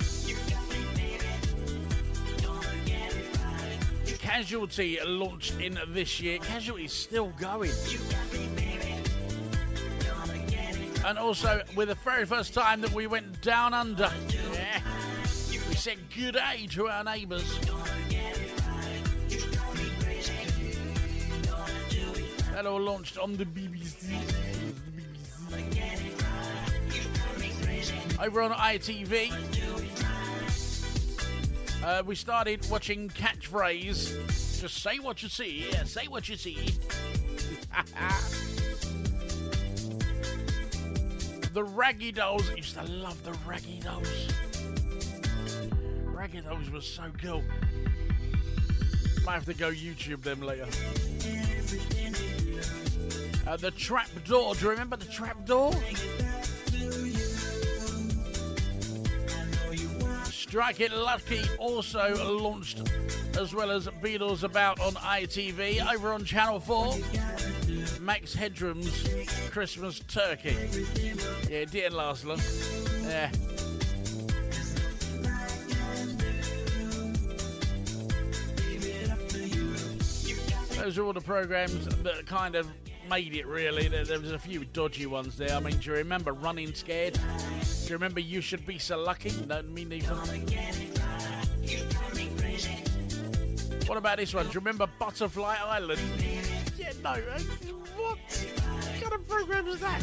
Casualty 4.18 4.98
launched 5.06 5.58
in 5.58 5.78
this 5.88 6.20
year. 6.20 6.36
Casualty's 6.36 6.92
still 6.92 7.32
going. 7.40 7.72
And 11.10 11.18
also, 11.18 11.60
with 11.74 11.88
the 11.88 11.96
very 11.96 12.24
first 12.24 12.54
time 12.54 12.80
that 12.82 12.92
we 12.92 13.08
went 13.08 13.42
down 13.42 13.74
under, 13.74 14.08
yeah, 14.52 14.80
we 15.68 15.74
said 15.74 15.98
good 16.16 16.34
day 16.34 16.68
to 16.70 16.86
our 16.86 17.02
neighbours. 17.02 17.58
That 22.52 22.64
all 22.64 22.80
launched 22.80 23.18
on 23.18 23.36
the 23.36 23.44
BBC. 23.44 24.20
Over 28.22 28.42
on 28.42 28.52
ITV, 28.52 29.32
uh, 31.82 32.04
we 32.06 32.14
started 32.14 32.64
watching 32.70 33.08
Catchphrase. 33.08 34.60
Just 34.60 34.80
say 34.80 35.00
what 35.00 35.24
you 35.24 35.28
see. 35.28 35.66
Yeah, 35.72 35.82
say 35.82 36.06
what 36.06 36.28
you 36.28 36.36
see. 36.36 36.68
the 41.52 41.64
Raggy 41.64 42.12
Dolls. 42.12 42.48
I 42.50 42.54
used 42.54 42.74
to 42.76 42.84
love 42.84 43.22
the 43.24 43.32
Raggy 43.46 43.80
Dolls. 43.82 44.28
Raggy 46.04 46.40
Dolls 46.40 46.70
was 46.70 46.86
so 46.86 47.04
cool. 47.20 47.42
Might 49.24 49.34
have 49.34 49.44
to 49.46 49.54
go 49.54 49.70
YouTube 49.70 50.22
them 50.22 50.40
later. 50.40 50.66
Uh, 53.46 53.56
the 53.56 53.70
Trap 53.72 54.08
Door. 54.24 54.54
Do 54.54 54.64
you 54.64 54.70
remember 54.70 54.96
the 54.96 55.06
Trap 55.06 55.44
Door? 55.46 55.74
Strike 60.24 60.80
It 60.80 60.92
Lucky 60.92 61.42
also 61.58 62.38
launched 62.38 62.82
as 63.38 63.54
well 63.54 63.70
as 63.70 63.88
Beadle's 64.02 64.44
About 64.44 64.80
on 64.80 64.94
ITV 64.94 65.92
over 65.92 66.12
on 66.12 66.24
Channel 66.24 66.60
4. 66.60 66.96
Max 67.98 68.34
Headroom's 68.34 69.50
Christmas 69.50 70.00
Turkey. 70.06 70.56
Yeah, 71.48 71.58
it 71.58 71.70
didn't 71.70 71.96
last 71.96 72.24
long. 72.24 72.40
Yeah. 73.02 73.30
Those 80.76 80.96
are 80.96 81.04
all 81.04 81.12
the 81.12 81.20
programs 81.20 81.86
that 82.02 82.26
kind 82.26 82.54
of 82.54 82.66
made 83.08 83.34
it, 83.34 83.46
really. 83.46 83.88
There, 83.88 84.04
there 84.04 84.20
was 84.20 84.32
a 84.32 84.38
few 84.38 84.64
dodgy 84.64 85.06
ones 85.06 85.36
there. 85.36 85.54
I 85.54 85.60
mean, 85.60 85.76
do 85.78 85.90
you 85.90 85.96
remember 85.96 86.32
Running 86.32 86.72
Scared? 86.72 87.14
Do 87.14 87.20
you 87.86 87.94
remember 87.94 88.20
You 88.20 88.40
Should 88.40 88.64
Be 88.66 88.78
So 88.78 88.98
Lucky? 88.98 89.32
No, 89.46 89.62
me 89.62 89.84
neither. 89.84 90.14
What 93.86 93.98
about 93.98 94.18
this 94.18 94.32
one? 94.32 94.46
Do 94.46 94.52
you 94.52 94.60
remember 94.60 94.88
Butterfly 94.98 95.56
Island? 95.64 96.00
Yeah, 96.80 96.92
no. 97.04 97.10
What? 97.10 98.18
What 98.18 99.00
kind 99.02 99.12
of 99.12 99.28
program 99.28 99.68
is 99.68 99.80
that? 99.80 100.02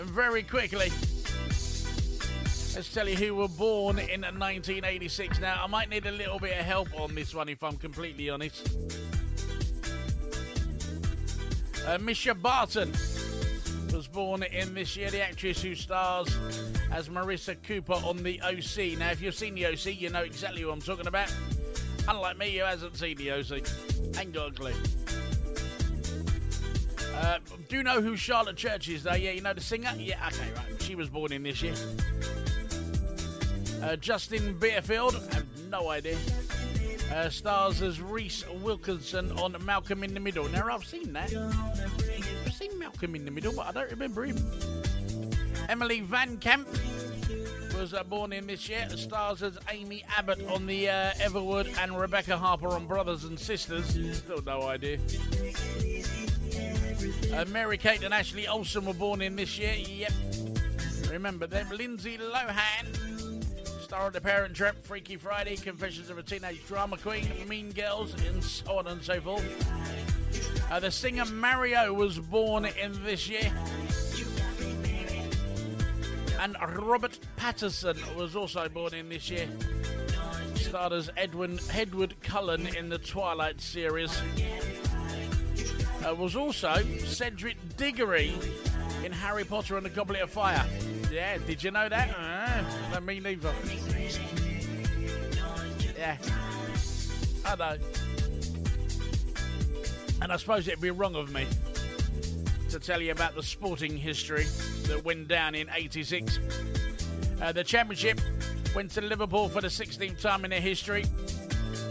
And 0.00 0.10
very 0.10 0.42
quickly, 0.42 0.90
let's 2.74 2.92
tell 2.92 3.08
you 3.08 3.14
who 3.14 3.36
were 3.36 3.46
born 3.46 4.00
in 4.00 4.22
1986. 4.22 5.40
Now, 5.40 5.62
I 5.62 5.68
might 5.68 5.88
need 5.88 6.04
a 6.06 6.10
little 6.10 6.40
bit 6.40 6.58
of 6.58 6.66
help 6.66 6.88
on 6.98 7.14
this 7.14 7.32
one 7.32 7.48
if 7.48 7.62
I'm 7.62 7.76
completely 7.76 8.28
honest. 8.28 8.66
Uh, 11.86 11.98
Mischa 11.98 12.34
Barton 12.34 12.90
was 13.94 14.08
born 14.08 14.42
in 14.42 14.74
this 14.74 14.96
year, 14.96 15.10
the 15.12 15.22
actress 15.22 15.62
who 15.62 15.76
stars 15.76 16.36
as 16.90 17.08
Marissa 17.08 17.54
Cooper 17.62 17.92
on 17.92 18.24
the 18.24 18.40
OC. 18.42 18.98
Now, 18.98 19.12
if 19.12 19.22
you've 19.22 19.36
seen 19.36 19.54
the 19.54 19.66
OC, 19.66 20.00
you 20.00 20.10
know 20.10 20.22
exactly 20.22 20.62
who 20.62 20.70
I'm 20.70 20.80
talking 20.80 21.06
about. 21.06 21.32
Unlike 22.06 22.38
me, 22.38 22.56
who 22.56 22.64
hasn't 22.64 22.96
seen 22.96 23.16
the 23.16 23.30
OC, 23.32 24.18
ain't 24.18 24.32
got 24.32 24.48
a 24.48 24.52
clue. 24.52 24.74
Uh, 27.16 27.38
do 27.68 27.76
you 27.76 27.82
know 27.82 28.00
who 28.00 28.16
Charlotte 28.16 28.56
Church 28.56 28.88
is, 28.88 29.04
though? 29.04 29.14
Yeah, 29.14 29.30
you 29.30 29.40
know 29.40 29.54
the 29.54 29.60
singer? 29.60 29.92
Yeah, 29.96 30.18
okay, 30.26 30.50
right. 30.54 30.82
She 30.82 30.94
was 30.94 31.08
born 31.08 31.32
in 31.32 31.42
this 31.44 31.62
year. 31.62 31.74
Uh, 33.82 33.96
Justin 33.96 34.58
Berfield, 34.58 35.14
I 35.30 35.34
have 35.34 35.46
no 35.70 35.90
idea. 35.90 36.18
Uh, 37.12 37.28
stars 37.28 37.82
as 37.82 38.00
Reese 38.00 38.44
Wilkinson 38.62 39.30
on 39.32 39.56
Malcolm 39.64 40.02
in 40.02 40.14
the 40.14 40.20
Middle. 40.20 40.48
Now, 40.48 40.68
I've 40.70 40.84
seen 40.84 41.12
that. 41.12 41.32
I've 41.34 42.54
seen 42.54 42.78
Malcolm 42.78 43.14
in 43.14 43.24
the 43.24 43.30
Middle, 43.30 43.52
but 43.54 43.66
I 43.66 43.72
don't 43.72 43.90
remember 43.90 44.24
him. 44.24 44.38
Emily 45.68 46.00
Van 46.00 46.36
Camp 46.38 46.68
was 47.78 47.94
uh, 47.94 48.02
born 48.04 48.32
in 48.32 48.46
this 48.46 48.68
year. 48.68 48.88
Stars 48.90 49.42
as 49.42 49.58
Amy 49.70 50.04
Abbott 50.16 50.46
on 50.48 50.66
the 50.66 50.88
uh, 50.88 51.10
Everwood 51.12 51.68
and 51.78 51.98
Rebecca 51.98 52.36
Harper 52.36 52.68
on 52.68 52.86
Brothers 52.86 53.24
and 53.24 53.38
Sisters. 53.38 53.86
Still 54.18 54.42
no 54.42 54.62
idea. 54.62 54.98
Uh, 57.32 57.44
Mary 57.46 57.76
Kate 57.78 58.02
and 58.02 58.14
Ashley 58.14 58.46
Olsen 58.46 58.84
were 58.84 58.94
born 58.94 59.20
in 59.20 59.36
this 59.36 59.58
year. 59.58 59.74
Yep. 59.74 60.12
Remember 61.10 61.46
them. 61.46 61.68
Lindsay 61.70 62.18
Lohan, 62.18 63.82
star 63.82 64.08
of 64.08 64.12
The 64.12 64.20
Parent 64.20 64.54
Trap, 64.54 64.76
Freaky 64.82 65.16
Friday, 65.16 65.56
Confessions 65.56 66.10
of 66.10 66.18
a 66.18 66.22
Teenage 66.22 66.66
Drama 66.66 66.96
Queen, 66.96 67.28
Mean 67.48 67.70
Girls, 67.72 68.14
and 68.26 68.42
so 68.42 68.78
on 68.78 68.86
and 68.86 69.02
so 69.02 69.20
forth. 69.20 70.70
Uh, 70.70 70.80
the 70.80 70.90
singer 70.90 71.24
Mario 71.26 71.92
was 71.92 72.18
born 72.18 72.64
in 72.64 73.04
this 73.04 73.28
year. 73.28 73.52
And 76.44 76.58
Robert 76.76 77.18
Patterson 77.36 77.96
was 78.18 78.36
also 78.36 78.68
born 78.68 78.92
in 78.92 79.08
this 79.08 79.30
year. 79.30 79.48
Starred 80.56 80.92
as 80.92 81.08
Edwin 81.16 81.58
Edward 81.72 82.20
Cullen 82.20 82.66
in 82.66 82.90
the 82.90 82.98
Twilight 82.98 83.62
series. 83.62 84.14
Uh, 86.06 86.14
was 86.14 86.36
also 86.36 86.84
Cedric 86.98 87.56
Diggory 87.78 88.34
in 89.02 89.10
Harry 89.10 89.44
Potter 89.44 89.78
and 89.78 89.86
the 89.86 89.90
Goblet 89.90 90.20
of 90.20 90.30
Fire. 90.30 90.66
Yeah, 91.10 91.38
did 91.38 91.64
you 91.64 91.70
know 91.70 91.88
that? 91.88 92.14
Uh, 92.14 92.92
no, 92.92 93.00
me 93.00 93.20
neither. 93.20 93.54
Yeah, 95.96 96.18
I 97.46 97.56
know. 97.56 97.76
And 100.20 100.30
I 100.30 100.36
suppose 100.36 100.68
it'd 100.68 100.82
be 100.82 100.90
wrong 100.90 101.14
of 101.14 101.32
me 101.32 101.46
to 102.74 102.80
tell 102.80 103.00
you 103.00 103.12
about 103.12 103.36
the 103.36 103.42
sporting 103.42 103.96
history 103.96 104.46
that 104.88 105.04
went 105.04 105.28
down 105.28 105.54
in 105.54 105.68
86. 105.72 106.40
Uh, 107.40 107.52
the 107.52 107.62
championship 107.62 108.20
went 108.74 108.90
to 108.90 109.00
Liverpool 109.00 109.48
for 109.48 109.60
the 109.60 109.68
16th 109.68 110.20
time 110.20 110.44
in 110.44 110.50
their 110.50 110.60
history, 110.60 111.04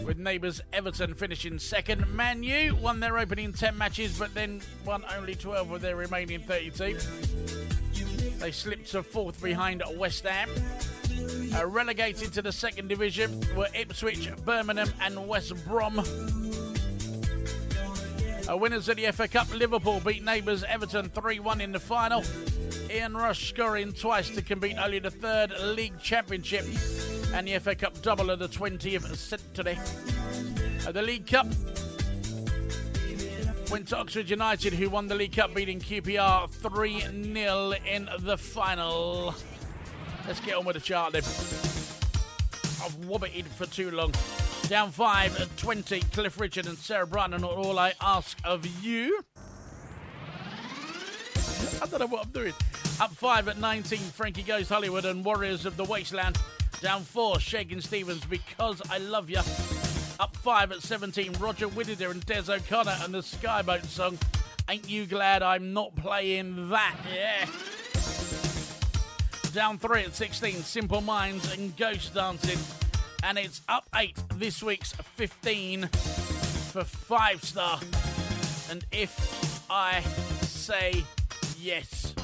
with 0.04 0.18
neighbours 0.18 0.60
Everton 0.74 1.14
finishing 1.14 1.58
second. 1.58 2.06
Man 2.14 2.42
U 2.42 2.76
won 2.76 3.00
their 3.00 3.16
opening 3.16 3.54
10 3.54 3.78
matches, 3.78 4.18
but 4.18 4.34
then 4.34 4.60
won 4.84 5.02
only 5.16 5.34
12 5.34 5.70
of 5.70 5.80
their 5.80 5.96
remaining 5.96 6.40
32. 6.40 6.98
They 8.38 8.52
slipped 8.52 8.90
to 8.90 9.02
fourth 9.02 9.42
behind 9.42 9.82
West 9.96 10.26
Ham. 10.26 10.50
Uh, 11.54 11.66
relegated 11.66 12.30
to 12.34 12.42
the 12.42 12.52
second 12.52 12.88
division 12.88 13.40
were 13.56 13.68
Ipswich, 13.74 14.28
Birmingham, 14.44 14.92
and 15.00 15.26
West 15.26 15.54
Brom. 15.64 16.04
Uh, 18.50 18.56
winners 18.56 18.88
of 18.88 18.96
the 18.96 19.10
FA 19.12 19.26
Cup, 19.26 19.52
Liverpool 19.54 20.00
beat 20.00 20.22
neighbours 20.22 20.64
Everton 20.64 21.08
3 21.08 21.40
1 21.40 21.60
in 21.60 21.72
the 21.72 21.80
final. 21.80 22.22
Ian 22.90 23.16
Rush 23.16 23.48
scoring 23.48 23.92
twice 23.92 24.28
to 24.30 24.42
compete 24.42 24.76
only 24.76 24.98
the 24.98 25.10
third 25.10 25.52
league 25.60 25.98
championship 25.98 26.64
and 27.32 27.48
the 27.48 27.58
FA 27.58 27.74
Cup 27.74 28.00
double 28.02 28.30
of 28.30 28.38
the 28.38 28.48
20th 28.48 29.16
century. 29.16 29.78
Uh, 30.86 30.92
the 30.92 31.02
League 31.02 31.26
Cup 31.26 31.46
Went 33.70 33.88
to 33.88 33.96
Oxford 33.96 34.28
United, 34.28 34.74
who 34.74 34.90
won 34.90 35.08
the 35.08 35.14
League 35.14 35.32
Cup, 35.32 35.54
beating 35.54 35.80
QPR 35.80 36.50
3 36.50 37.00
0 37.00 37.72
in 37.90 38.08
the 38.20 38.36
final. 38.36 39.34
Let's 40.26 40.40
get 40.40 40.54
on 40.54 40.64
with 40.64 40.74
the 40.74 40.80
chart 40.80 41.14
then. 41.14 41.22
I've 42.84 42.94
wobbeted 43.06 43.46
for 43.46 43.66
too 43.66 43.90
long. 43.90 44.12
Down 44.68 44.90
5 44.90 45.40
at 45.40 45.56
20, 45.58 46.00
Cliff 46.00 46.40
Richard 46.40 46.66
and 46.66 46.78
Sarah 46.78 47.06
Brightman, 47.06 47.34
and 47.34 47.44
all 47.44 47.78
I 47.78 47.92
ask 48.00 48.38
of 48.44 48.66
you. 48.82 49.22
I 51.82 51.86
don't 51.86 52.00
know 52.00 52.06
what 52.06 52.24
I'm 52.24 52.32
doing. 52.32 52.54
Up 52.98 53.12
5 53.12 53.48
at 53.48 53.58
19, 53.58 53.98
Frankie 53.98 54.42
Goes 54.42 54.70
Hollywood 54.70 55.04
and 55.04 55.22
Warriors 55.22 55.66
of 55.66 55.76
the 55.76 55.84
Wasteland. 55.84 56.38
Down 56.80 57.02
4, 57.02 57.40
Shakin' 57.40 57.82
Stevens, 57.82 58.24
Because 58.24 58.80
I 58.90 58.98
Love 58.98 59.28
Ya. 59.28 59.42
Up 60.18 60.34
5 60.36 60.72
at 60.72 60.82
17, 60.82 61.34
Roger 61.34 61.68
Whittaker 61.68 62.10
and 62.10 62.24
Des 62.24 62.50
O'Connor 62.50 62.96
and 63.02 63.12
the 63.12 63.18
Skyboat 63.18 63.84
song. 63.84 64.18
Ain't 64.68 64.88
you 64.88 65.04
glad 65.04 65.42
I'm 65.42 65.74
not 65.74 65.94
playing 65.94 66.70
that? 66.70 66.96
Yeah. 67.14 67.46
Down 69.52 69.78
3 69.78 70.04
at 70.04 70.14
16, 70.14 70.62
Simple 70.62 71.02
Minds 71.02 71.52
and 71.52 71.76
Ghost 71.76 72.14
Dancing. 72.14 72.83
And 73.26 73.38
it's 73.38 73.62
up 73.70 73.88
8 73.94 74.14
this 74.34 74.62
week's 74.62 74.92
15 74.92 75.88
for 75.88 76.84
5 76.84 77.42
star. 77.42 77.80
And 78.70 78.84
if 78.92 79.64
I 79.70 80.02
say 80.42 81.02
yes. 81.58 82.14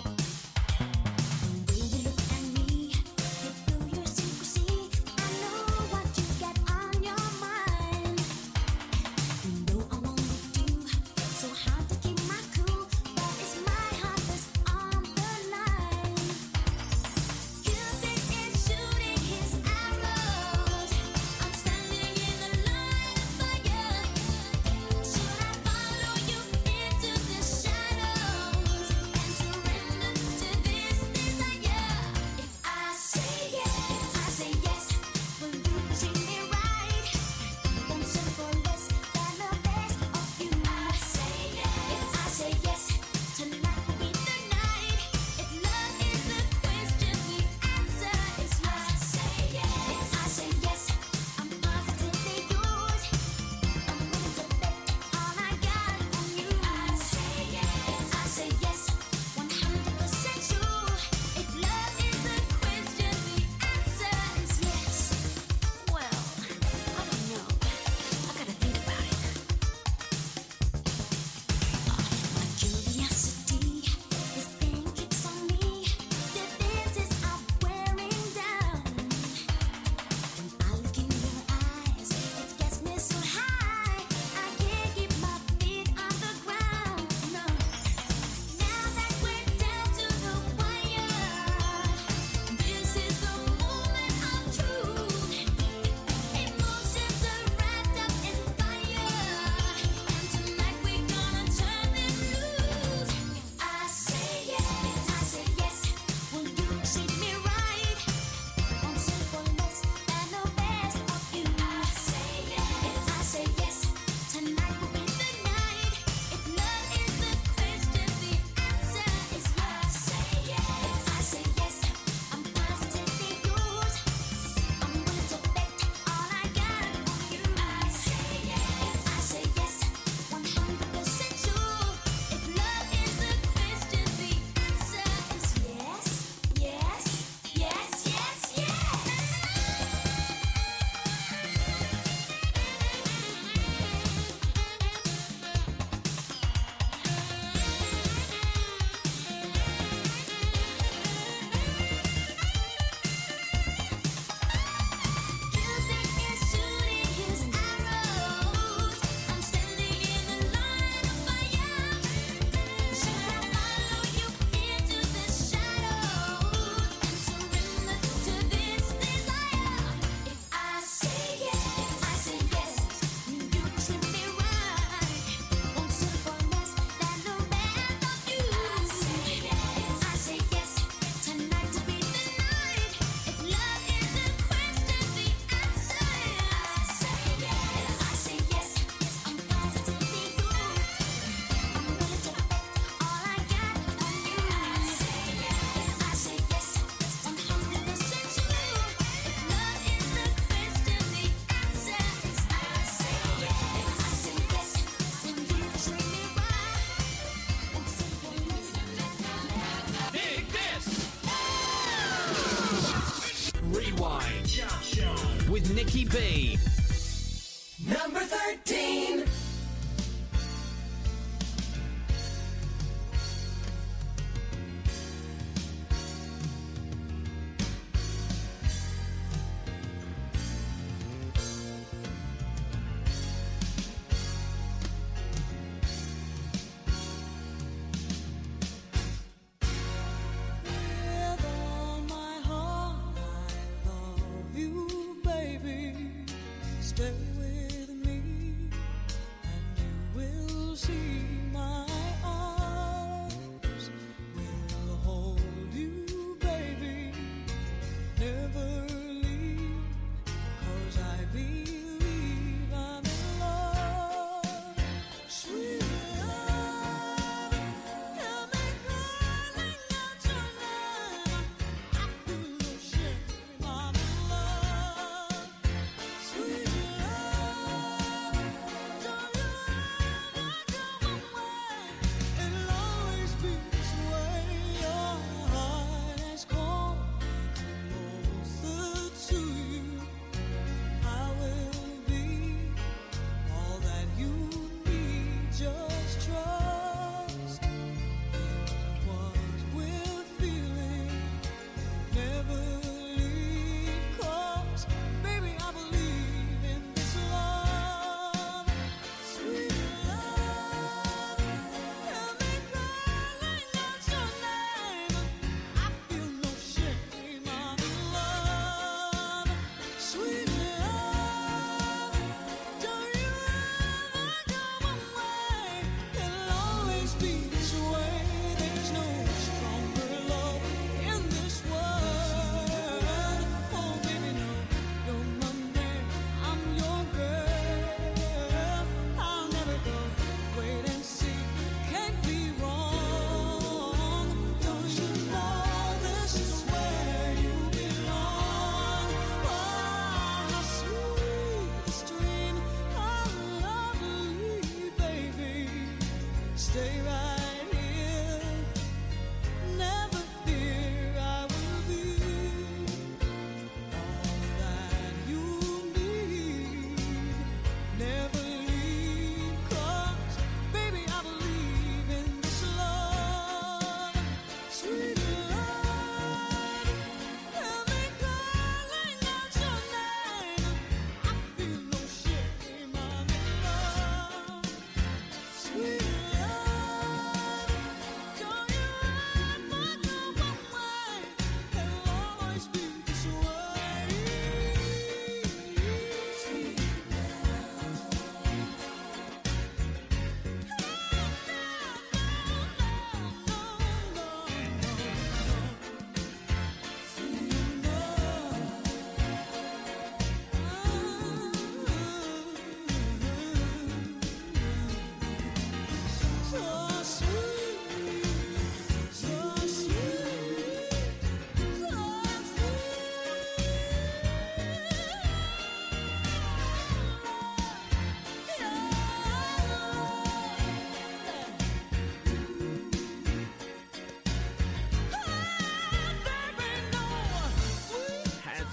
Number 217.87 218.19
13. 218.19 219.25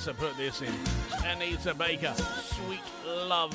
to 0.07 0.13
put 0.13 0.37
this 0.37 0.61
in. 0.61 0.73
Anita 1.25 1.73
Baker, 1.73 2.13
Sweet 2.15 2.79
Love. 3.05 3.51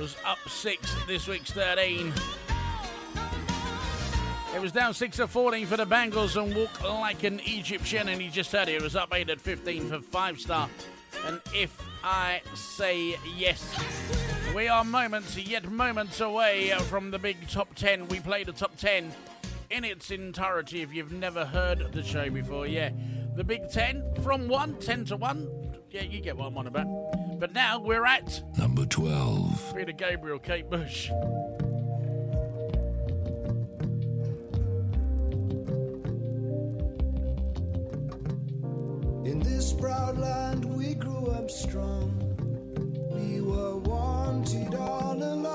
Was 0.00 0.16
up 0.24 0.38
six 0.48 0.94
this 1.06 1.28
week's 1.28 1.50
13. 1.50 2.10
It 4.54 4.60
was 4.62 4.72
down 4.72 4.94
6 4.94 5.20
or 5.20 5.26
14 5.26 5.66
for 5.66 5.76
the 5.76 5.84
Bangles 5.84 6.38
and 6.38 6.54
Walk 6.54 6.82
Like 6.82 7.22
an 7.24 7.40
Egyptian, 7.44 8.08
and 8.08 8.20
he 8.20 8.28
just 8.28 8.50
had 8.50 8.70
it. 8.70 8.76
It 8.76 8.82
was 8.82 8.96
up 8.96 9.12
8 9.14 9.28
at 9.28 9.42
15 9.42 9.88
for 9.88 10.00
Five 10.00 10.40
Star. 10.40 10.70
And 11.26 11.38
if 11.54 11.78
I 12.02 12.40
say 12.54 13.16
yes. 13.36 13.78
We 14.54 14.68
are 14.68 14.84
moments, 14.84 15.36
yet 15.36 15.70
moments 15.70 16.20
away 16.20 16.72
from 16.88 17.10
the 17.10 17.18
big 17.18 17.46
top 17.48 17.74
10. 17.74 18.08
We 18.08 18.20
play 18.20 18.44
the 18.44 18.52
top 18.52 18.76
10 18.78 19.12
in 19.70 19.84
its 19.84 20.10
entirety 20.10 20.80
if 20.80 20.94
you've 20.94 21.12
never 21.12 21.44
heard 21.44 21.92
the 21.92 22.02
show 22.02 22.30
before. 22.30 22.66
Yeah, 22.66 22.90
the 23.34 23.44
Big 23.44 23.70
Ten 23.70 24.04
from 24.22 24.48
one, 24.48 24.76
10 24.78 25.06
to 25.06 25.16
one. 25.16 25.48
Yeah, 25.90 26.02
you 26.02 26.20
get 26.20 26.36
what 26.36 26.46
I'm 26.46 26.58
on 26.58 26.66
about. 26.66 26.86
But 27.38 27.52
now 27.52 27.80
we're 27.80 28.06
at 28.06 28.42
number 28.58 28.86
12. 28.86 29.74
Peter 29.76 29.92
Gabriel, 29.92 30.38
Kate 30.38 30.68
Bush. 30.68 31.10
In 39.24 39.40
this 39.40 39.72
proud 39.72 40.18
land, 40.18 40.64
we 40.64 40.94
grew 40.94 41.26
up 41.28 41.50
strong. 41.50 42.18
We 43.10 43.40
were 43.40 43.78
wanted 43.78 44.74
all 44.74 45.22
along. 45.22 45.51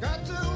Got 0.00 0.24
to 0.24 0.49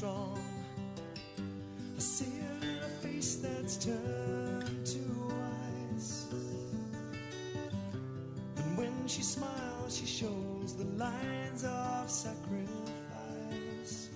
strong. 0.00 0.40
I 1.94 2.00
see 2.00 2.24
it 2.24 2.64
in 2.64 2.76
her 2.78 2.88
face 3.02 3.36
that's 3.36 3.76
turned 3.76 4.86
to 4.86 4.98
ice. 5.94 6.26
And 8.56 8.78
when 8.78 9.06
she 9.06 9.20
smiles, 9.20 9.98
she 9.98 10.06
shows 10.06 10.74
the 10.74 10.86
lines 10.96 11.64
of 11.64 12.08
sacrifice. 12.08 14.08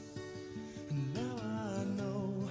And 0.88 1.14
now 1.14 1.36
I 1.42 1.84
know 1.98 2.48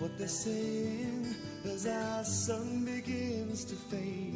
what 0.00 0.18
they're 0.18 0.26
saying 0.26 1.36
as 1.64 1.86
our 1.86 2.24
sun 2.24 2.84
begins 2.84 3.64
to 3.66 3.76
fade. 3.76 4.31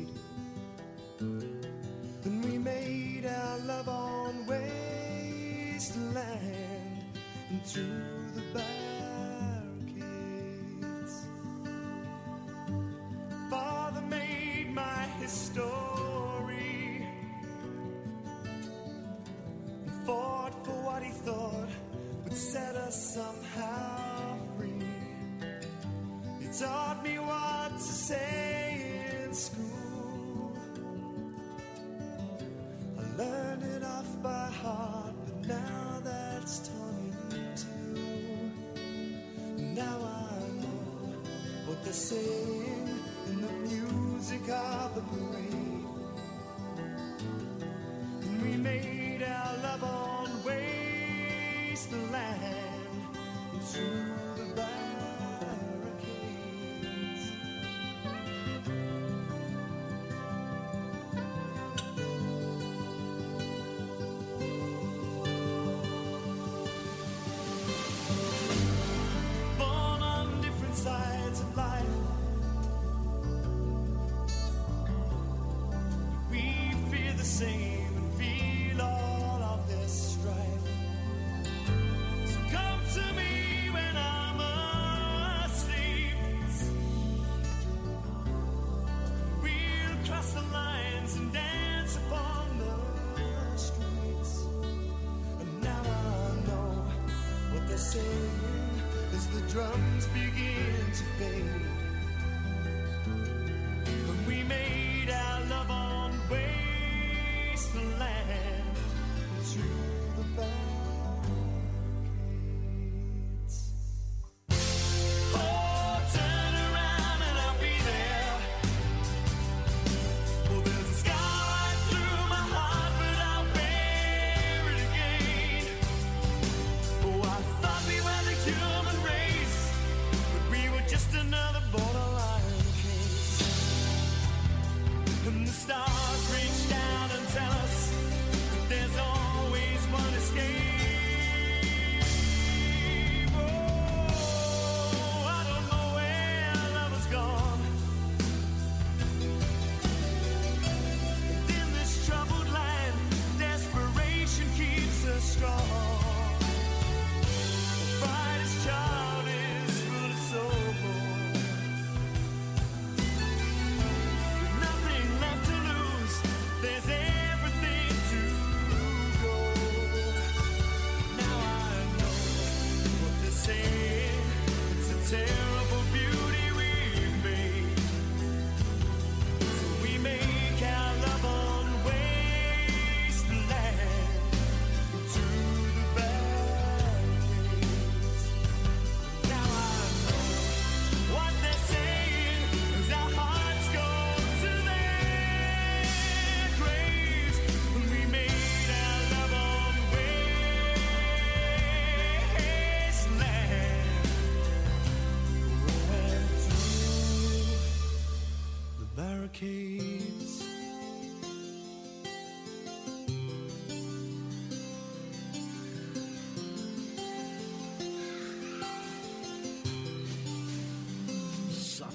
What 41.97 42.12
in 43.26 43.40
the 43.40 43.53
music 43.74 44.49
of 44.51 44.94
the 44.94 45.01
parade. 45.01 45.45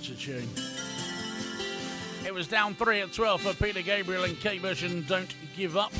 A 0.09 0.15
tune. 0.15 0.49
It 2.25 2.33
was 2.33 2.47
down 2.47 2.73
three 2.73 3.01
at 3.01 3.13
12 3.13 3.41
for 3.41 3.53
Peter 3.53 3.83
Gabriel 3.83 4.23
and 4.23 4.39
Kate 4.39 4.59
Bush 4.59 4.81
and 4.81 5.05
Don't 5.05 5.31
Give 5.55 5.77
Up. 5.77 5.93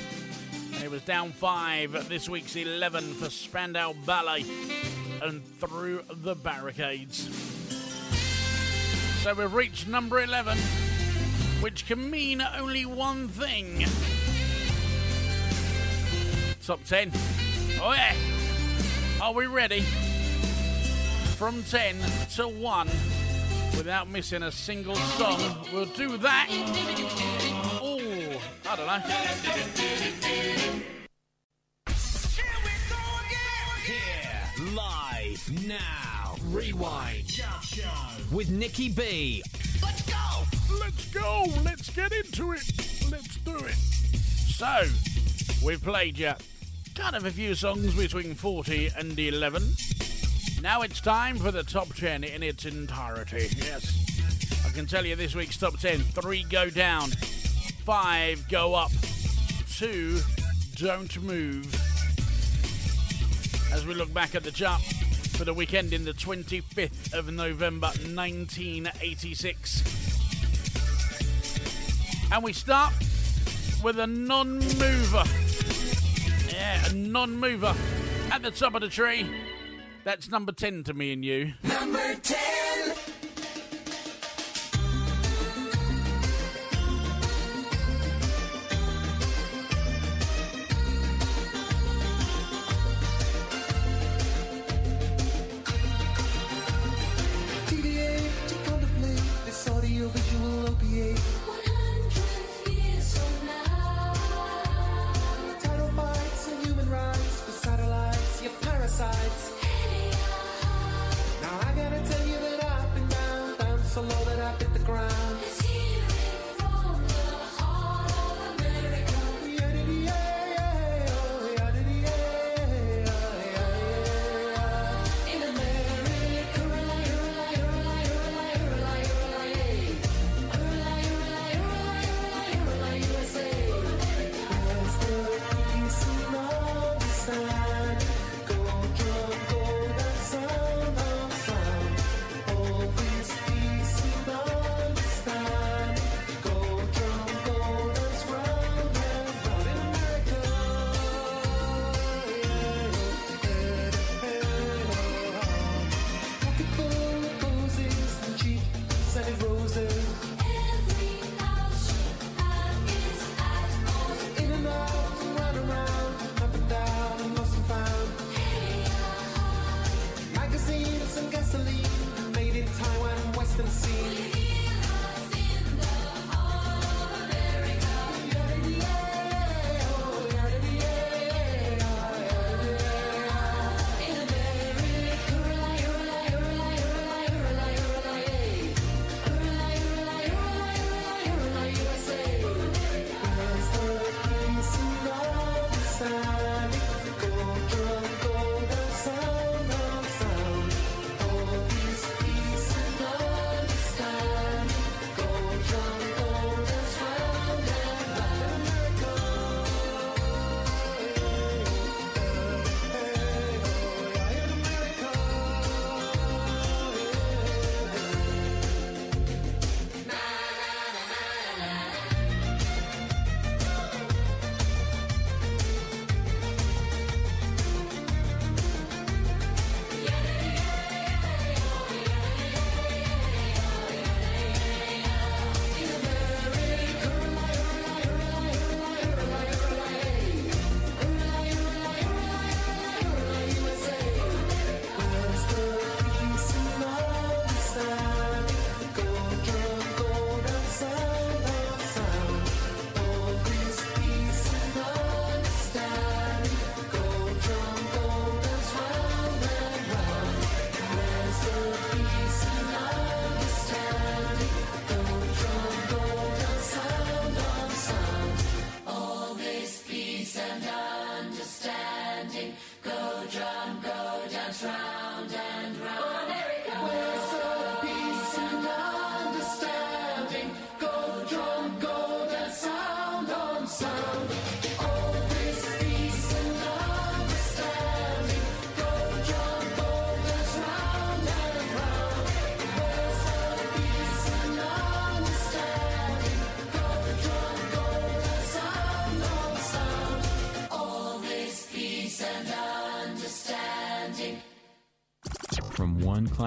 It 0.84 0.90
was 0.90 1.04
down 1.04 1.32
five 1.32 1.94
at 1.94 2.10
this 2.10 2.28
week's 2.28 2.56
11 2.56 3.14
for 3.14 3.30
Spandau 3.30 3.94
Ballet 4.08 4.44
and 5.22 5.46
Through 5.60 6.02
the 6.10 6.34
Barricades. 6.34 7.30
So 9.22 9.36
we've 9.36 9.54
reached 9.54 9.88
number 9.88 10.20
11, 10.20 10.58
which 11.62 11.86
can 11.86 12.10
mean 12.10 12.42
only 12.42 12.88
one 12.88 13.28
thing. 13.28 13.86
Top 16.66 16.84
10. 16.86 17.12
Oh, 17.80 17.94
yeah. 17.94 18.16
Are 19.22 19.34
we 19.34 19.46
ready? 19.46 19.82
From 21.38 21.62
10 21.64 21.98
to 22.36 22.48
1 22.48 22.90
without 23.82 24.08
missing 24.08 24.44
a 24.44 24.52
single 24.52 24.94
song. 24.94 25.40
We'll 25.74 25.86
do 25.86 26.16
that. 26.18 26.48
Oh, 27.82 28.00
I 28.70 28.76
don't 28.76 28.86
know. 28.86 29.00
Here, 33.84 34.70
live 34.76 35.68
now. 35.68 36.36
Rewind. 36.44 37.26
Jump 37.26 37.64
Show. 37.64 37.90
With 38.32 38.52
Nikki 38.52 38.90
B. 38.90 39.42
Let's 39.82 40.04
go. 40.04 40.44
Let's 40.80 41.06
go. 41.12 41.46
Let's 41.64 41.90
get 41.90 42.12
into 42.12 42.52
it. 42.52 42.62
Let's 43.10 43.38
do 43.38 43.58
it. 43.58 43.74
So, 43.74 44.84
we've 45.66 45.82
played 45.82 46.20
you 46.20 46.34
kind 46.94 47.16
of 47.16 47.26
a 47.26 47.32
few 47.32 47.56
songs 47.56 47.96
between 47.96 48.36
40 48.36 48.92
and 48.96 49.18
11. 49.18 49.74
Now 50.62 50.84
it's 50.84 51.02
time 51.02 51.38
for 51.38 51.50
the 51.50 51.64
top 51.64 51.92
10 51.96 52.24
in 52.24 52.44
its 52.44 52.66
entirety. 52.66 53.50
Yes. 53.58 54.64
I 54.64 54.70
can 54.70 54.86
tell 54.86 55.04
you 55.04 55.16
this 55.16 55.34
week's 55.34 55.58
top 55.58 55.80
10 55.80 55.98
three 56.00 56.44
go 56.44 56.70
down, 56.70 57.10
five 57.84 58.48
go 58.48 58.76
up, 58.76 58.92
two 59.76 60.20
don't 60.76 61.20
move. 61.24 61.66
As 63.74 63.88
we 63.88 63.96
look 63.96 64.14
back 64.14 64.36
at 64.36 64.44
the 64.44 64.52
chart 64.52 64.84
for 65.32 65.46
the 65.46 65.54
weekend 65.54 65.94
in 65.94 66.06
the 66.06 66.14
25th 66.14 67.12
of 67.16 67.34
November 67.34 67.88
1986. 67.88 69.84
And 72.32 72.44
we 72.44 72.54
start 72.54 72.94
with 73.84 73.98
a 73.98 74.06
non 74.06 74.60
mover. 74.60 75.24
Yeah, 76.54 76.86
a 76.86 76.94
non 76.94 77.36
mover 77.36 77.74
at 78.32 78.44
the 78.44 78.52
top 78.52 78.76
of 78.76 78.82
the 78.82 78.90
tree. 78.90 79.28
That's 80.04 80.30
number 80.30 80.52
10 80.52 80.84
to 80.86 80.94
me 80.94 81.14
and 81.14 81.24
you. 81.24 81.54
Number 81.64 82.16
10. 82.16 82.71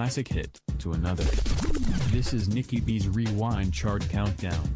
classic 0.05 0.27
hit 0.27 0.61
to 0.77 0.93
another. 0.93 1.23
This 2.11 2.31
is 2.31 2.47
Nikki 2.47 2.79
B's 2.79 3.07
Rewind 3.07 3.73
Chart 3.73 4.07
Countdown. 4.07 4.74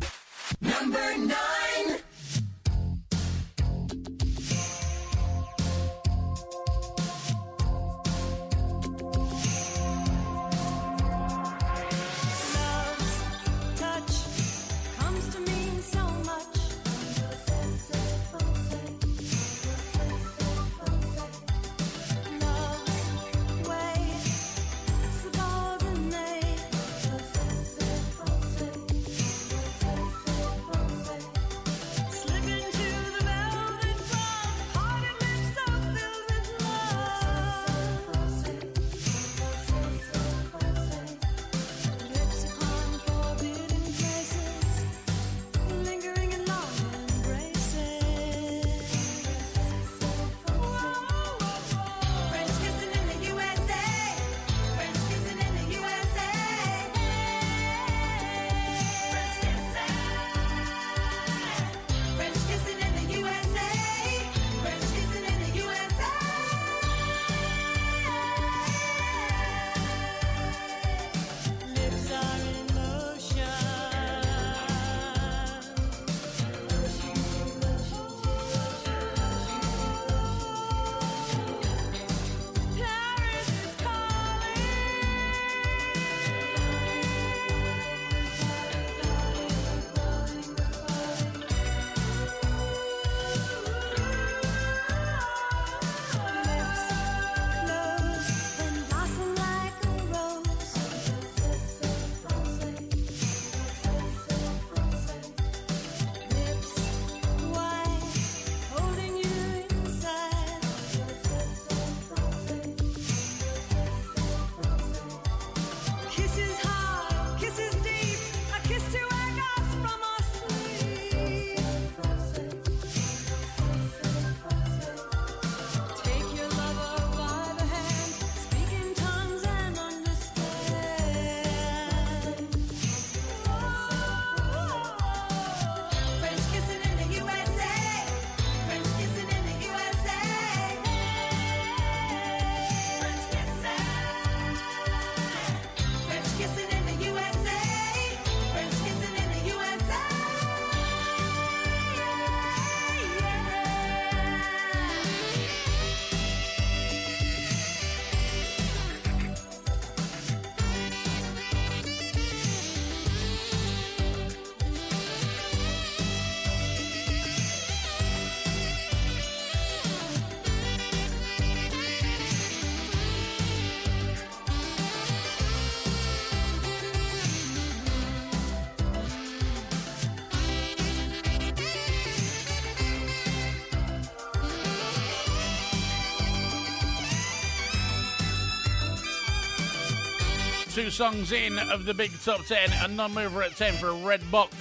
two 190.83 190.89
songs 190.89 191.33
in 191.33 191.59
of 191.59 191.83
the 191.83 191.93
big 191.93 192.09
top 192.21 192.45
10 192.45 192.71
and 192.83 192.95
non 192.95 193.13
mover 193.13 193.43
at 193.43 193.53
10 193.53 193.73
for 193.73 193.91
Red 193.91 194.21
Box 194.31 194.55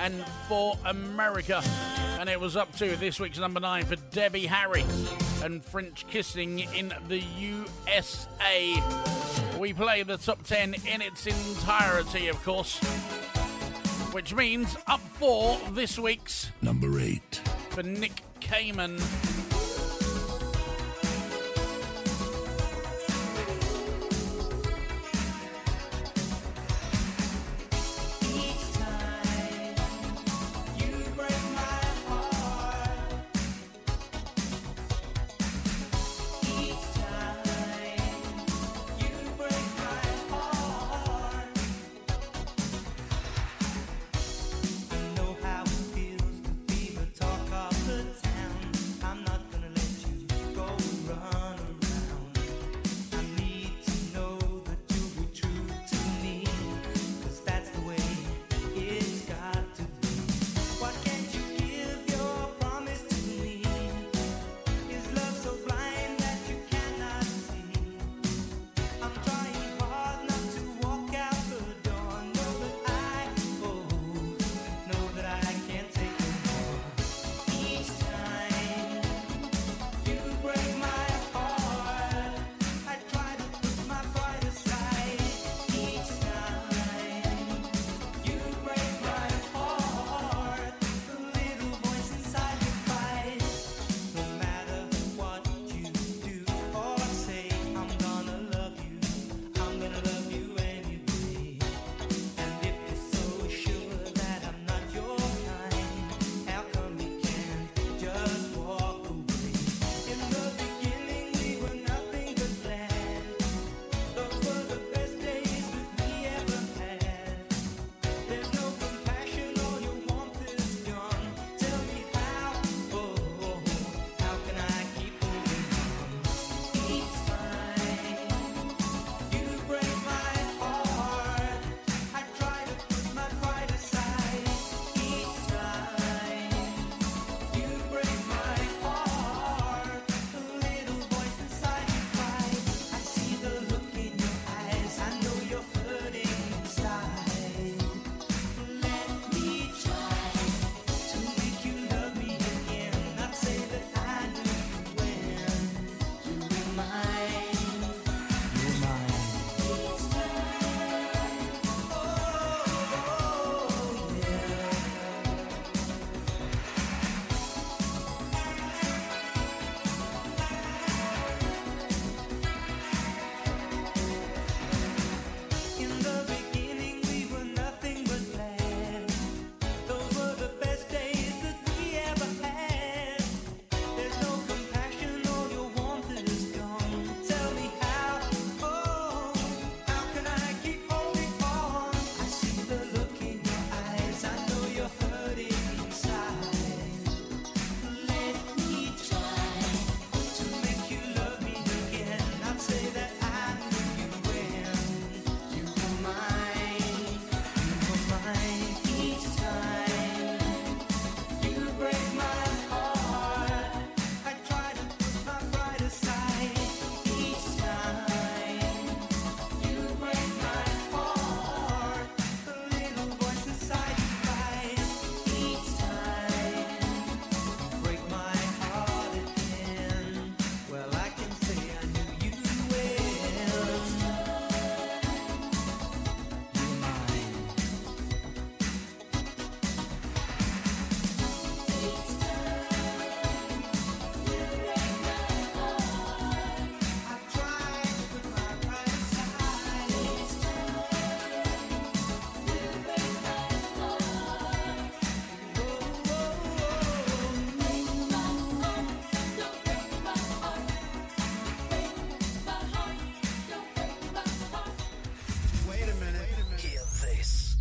and 0.00 0.24
for 0.48 0.76
America. 0.84 1.62
And 2.18 2.28
it 2.28 2.40
was 2.40 2.56
up 2.56 2.74
to 2.78 2.96
this 2.96 3.20
week's 3.20 3.38
number 3.38 3.60
9 3.60 3.84
for 3.84 3.94
Debbie 4.10 4.46
Harry 4.46 4.84
and 5.44 5.64
French 5.64 6.04
Kissing 6.08 6.58
in 6.74 6.92
the 7.06 7.20
USA. 7.38 8.82
We 9.56 9.72
play 9.72 10.02
the 10.02 10.16
top 10.16 10.42
10 10.42 10.74
in 10.84 11.00
its 11.00 11.28
entirety, 11.28 12.26
of 12.26 12.42
course, 12.42 12.80
which 14.12 14.34
means 14.34 14.76
up 14.88 15.00
for 15.00 15.60
this 15.70 15.96
week's 15.96 16.50
number 16.60 16.98
8 16.98 17.40
for 17.70 17.84
Nick 17.84 18.20
Kamen. 18.40 19.55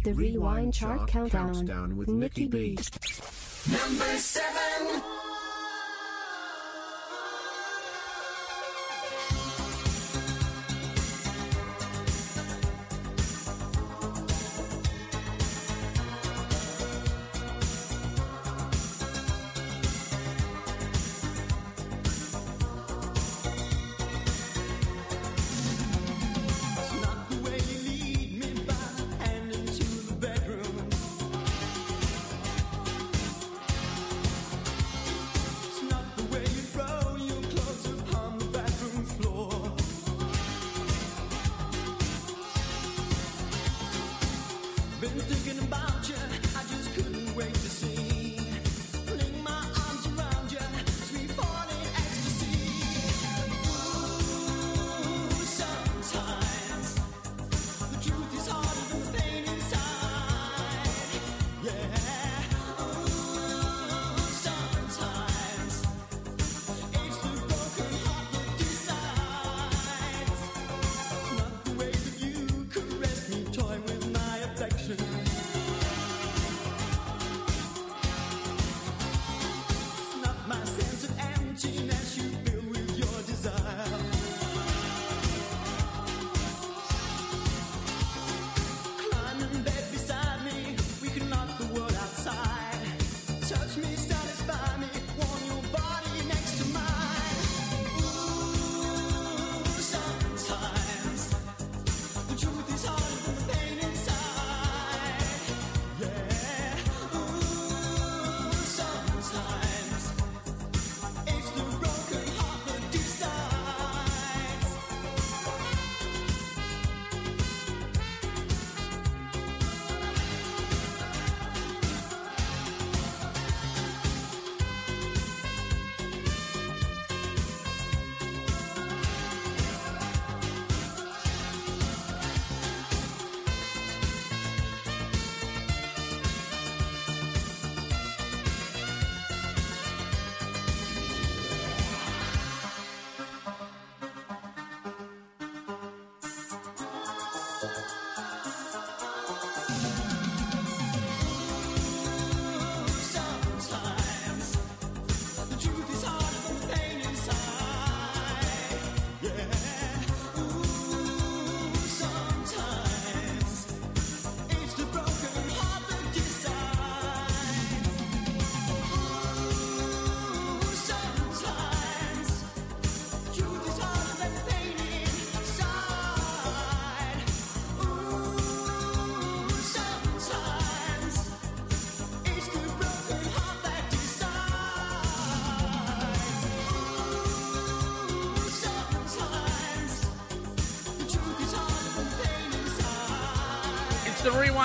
The 0.05 0.13
Rewind 0.13 0.71
Chart 0.71 1.07
Countdown, 1.07 1.51
countdown 1.51 1.97
with 1.97 2.09
Nikki 2.09 2.45
B. 2.47 2.77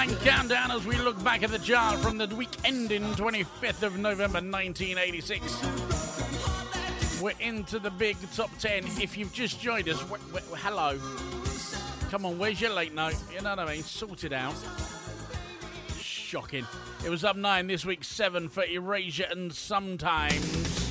Nine 0.00 0.16
Countdown 0.16 0.70
as 0.70 0.86
we 0.86 0.96
look 0.96 1.22
back 1.22 1.42
at 1.42 1.50
the 1.50 1.58
chart 1.58 2.00
from 2.00 2.16
the 2.16 2.26
week 2.34 2.48
ending 2.64 3.02
25th 3.16 3.82
of 3.82 3.98
November 3.98 4.40
1986. 4.40 7.20
We're 7.20 7.34
into 7.38 7.78
the 7.78 7.90
big 7.90 8.16
top 8.32 8.48
10. 8.60 8.86
If 8.98 9.18
you've 9.18 9.34
just 9.34 9.60
joined 9.60 9.90
us, 9.90 10.02
hello. 10.56 10.98
Come 12.10 12.24
on, 12.24 12.38
where's 12.38 12.62
your 12.62 12.70
late 12.70 12.94
note? 12.94 13.14
You 13.30 13.42
know 13.42 13.50
what 13.50 13.58
I 13.58 13.74
mean? 13.74 13.82
Sorted 13.82 14.32
out. 14.32 14.54
Shocking. 15.98 16.66
It 17.04 17.10
was 17.10 17.22
up 17.22 17.36
nine 17.36 17.66
this 17.66 17.84
week, 17.84 18.02
seven 18.02 18.48
for 18.48 18.64
Erasure 18.64 19.26
and 19.30 19.52
Sometimes. 19.52 20.88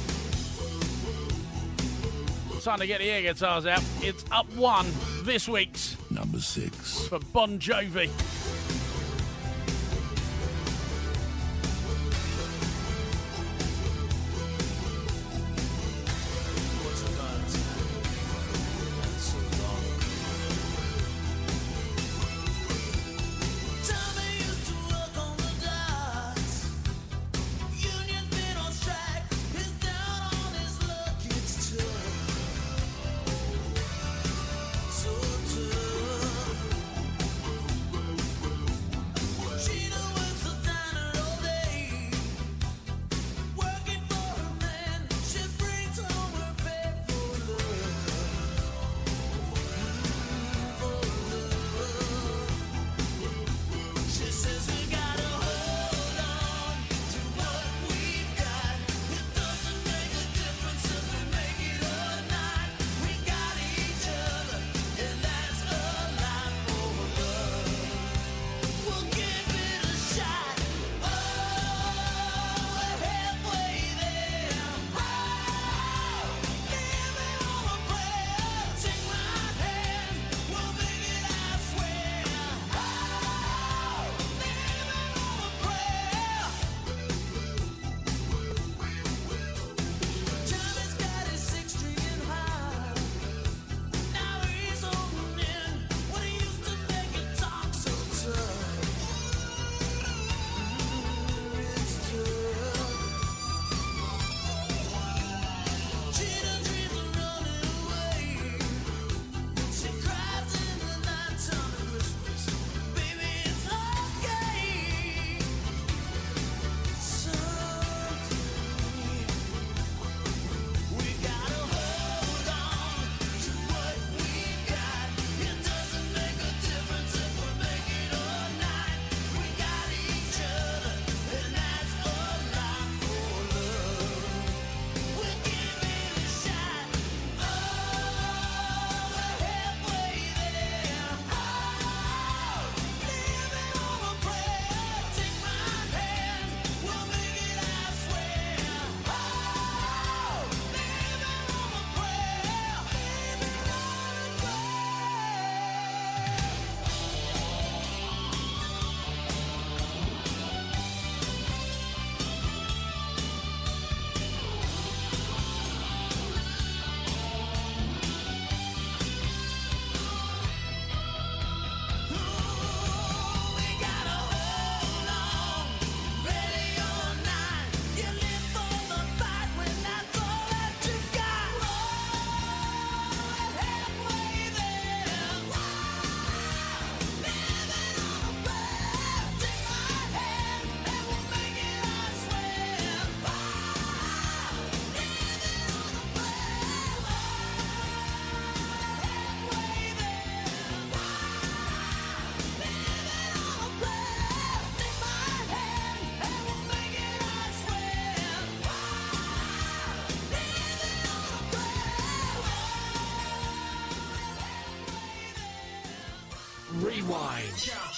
Time 2.64 2.78
to 2.78 2.86
get 2.86 3.00
the 3.00 3.10
air 3.10 3.24
guitars 3.24 3.66
out. 3.66 3.82
It's 4.02 4.24
up 4.32 4.54
one 4.54 4.86
this 5.24 5.50
week's 5.50 5.98
number 6.12 6.40
six 6.40 7.08
for 7.08 7.18
Bon 7.18 7.58
Jovi. 7.58 8.12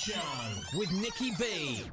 Show 0.03 0.13
with 0.79 0.91
Nikki 0.93 1.31
B. 1.37 1.90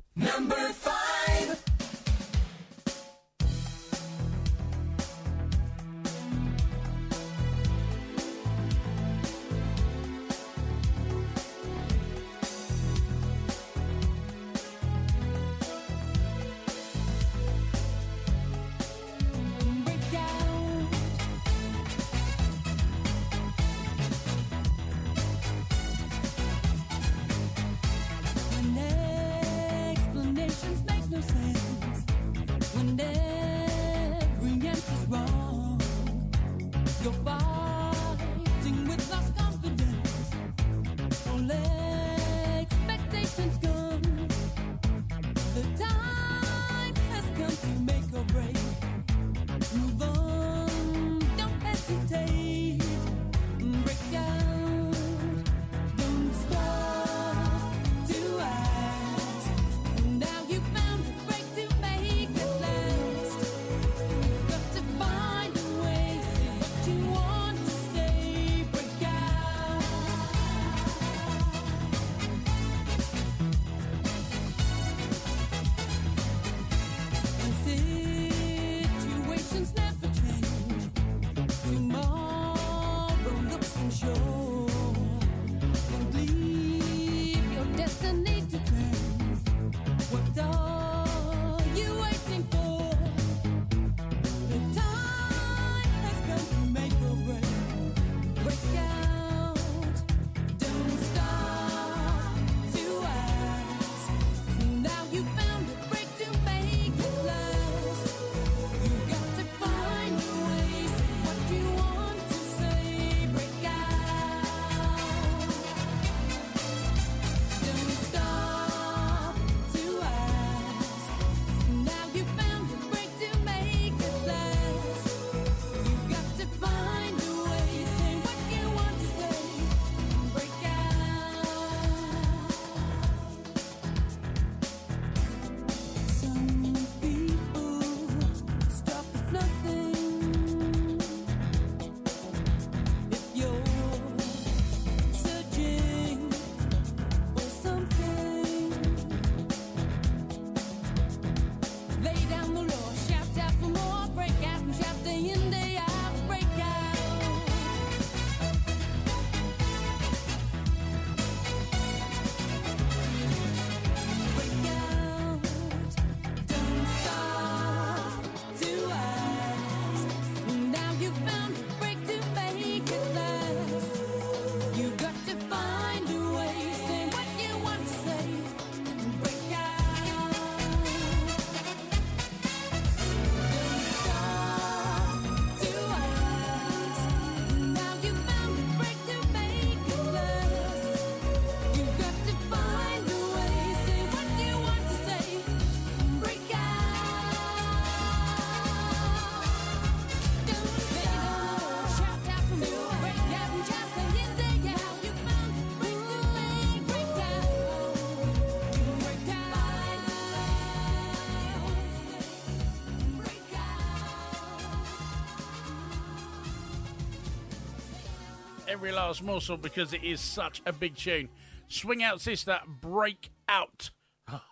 every 218.79 218.93
last 218.93 219.25
morsel 219.25 219.57
because 219.57 219.93
it 219.93 220.05
is 220.05 220.21
such 220.21 220.63
a 220.65 220.73
big 220.73 220.95
tune. 220.95 221.29
Swing 221.67 222.01
Out 222.01 222.21
Sister, 222.21 222.61
Break 222.81 223.31
Out. 223.49 223.91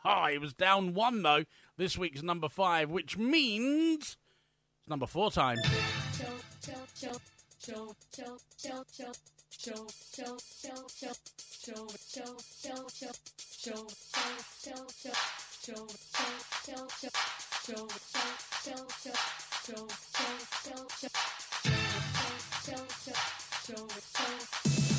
It 0.05 0.41
was 0.41 0.53
down 0.53 0.95
one 0.95 1.23
though. 1.23 1.45
This 1.77 1.97
week's 1.97 2.25
number 2.25 2.49
five, 2.49 2.91
which 2.91 3.17
means 3.17 4.17
it's 4.81 4.89
number 4.89 5.07
four 5.07 5.31
time 5.31 5.59
show, 23.67 23.75
show. 23.75 24.96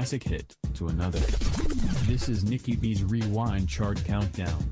classic 0.00 0.24
hit 0.24 0.56
to 0.72 0.88
another. 0.88 1.18
This 2.08 2.30
is 2.30 2.42
Nikki 2.42 2.74
B's 2.74 3.04
Rewind 3.04 3.68
Chart 3.68 4.02
Countdown. 4.06 4.69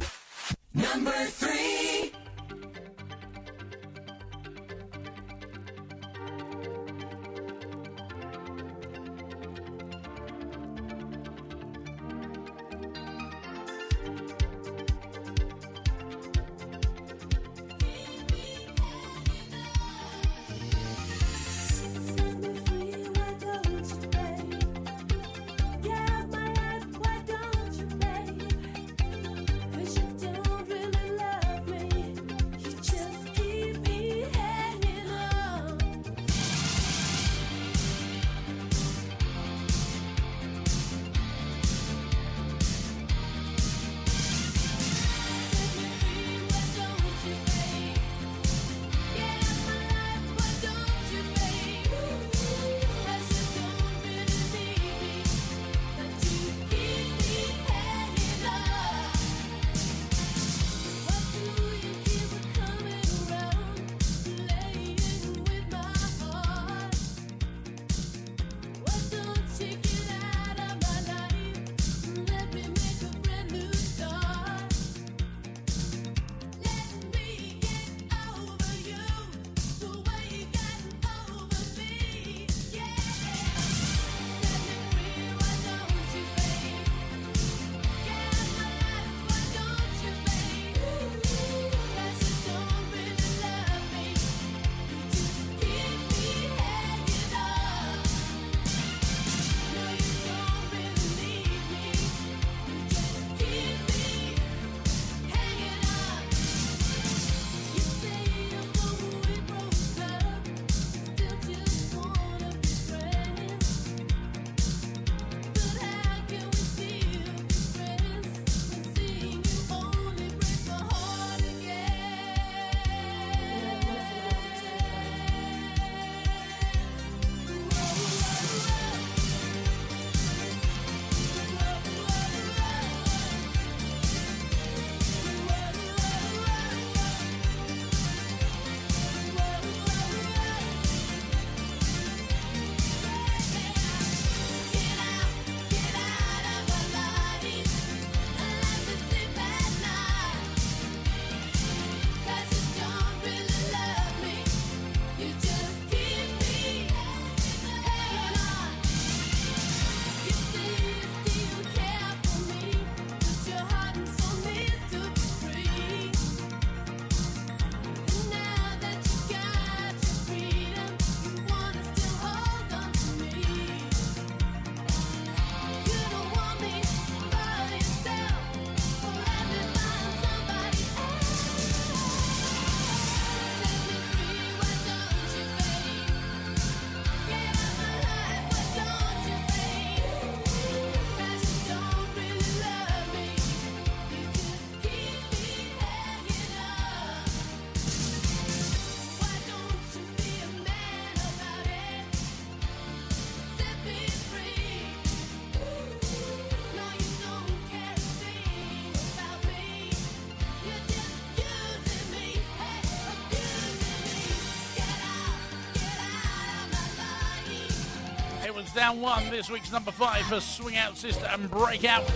Down 218.78 219.00
one. 219.00 219.28
This 219.28 219.50
week's 219.50 219.72
number 219.72 219.90
five 219.90 220.22
for 220.26 220.38
Swing 220.38 220.76
Out 220.76 220.96
Sister 220.96 221.26
and 221.32 221.50
Breakout. 221.50 222.08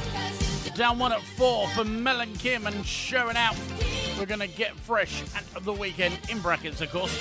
Down 0.77 0.97
one 0.97 1.11
at 1.11 1.21
four 1.21 1.67
for 1.71 1.85
Mel 1.85 2.21
and 2.21 2.39
Kim 2.39 2.69
and 2.69 2.87
Showing 2.87 3.37
Out. 3.37 3.57
We're 4.17 4.27
going 4.27 4.39
to 4.39 4.47
get 4.47 4.77
fresh 4.77 5.25
at 5.35 5.65
the 5.65 5.73
weekend, 5.73 6.17
in 6.31 6.39
brackets, 6.39 6.81
of 6.81 6.93
course. 6.93 7.19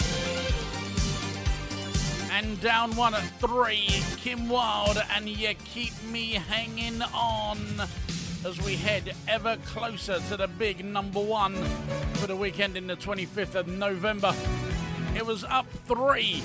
And 2.31 2.61
down 2.61 2.95
one 2.95 3.15
at 3.15 3.23
three, 3.39 3.87
Kim 4.17 4.47
Wilde 4.47 5.01
and 5.15 5.27
You 5.27 5.55
Keep 5.65 5.93
Me 6.03 6.33
Hanging 6.33 7.01
On 7.01 7.57
as 8.45 8.61
we 8.63 8.75
head 8.75 9.15
ever 9.27 9.57
closer 9.65 10.19
to 10.29 10.37
the 10.37 10.47
big 10.47 10.85
number 10.85 11.19
one 11.19 11.55
for 12.13 12.27
the 12.27 12.35
weekend 12.35 12.77
in 12.77 12.85
the 12.85 12.95
25th 12.95 13.55
of 13.55 13.67
November. 13.67 14.35
It 15.15 15.25
was 15.25 15.43
up 15.43 15.65
three 15.87 16.43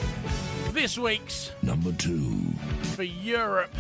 this 0.73 0.97
week's 0.97 1.53
Number 1.63 1.93
two. 1.93 2.46
For 2.97 3.03
Europe. 3.03 3.76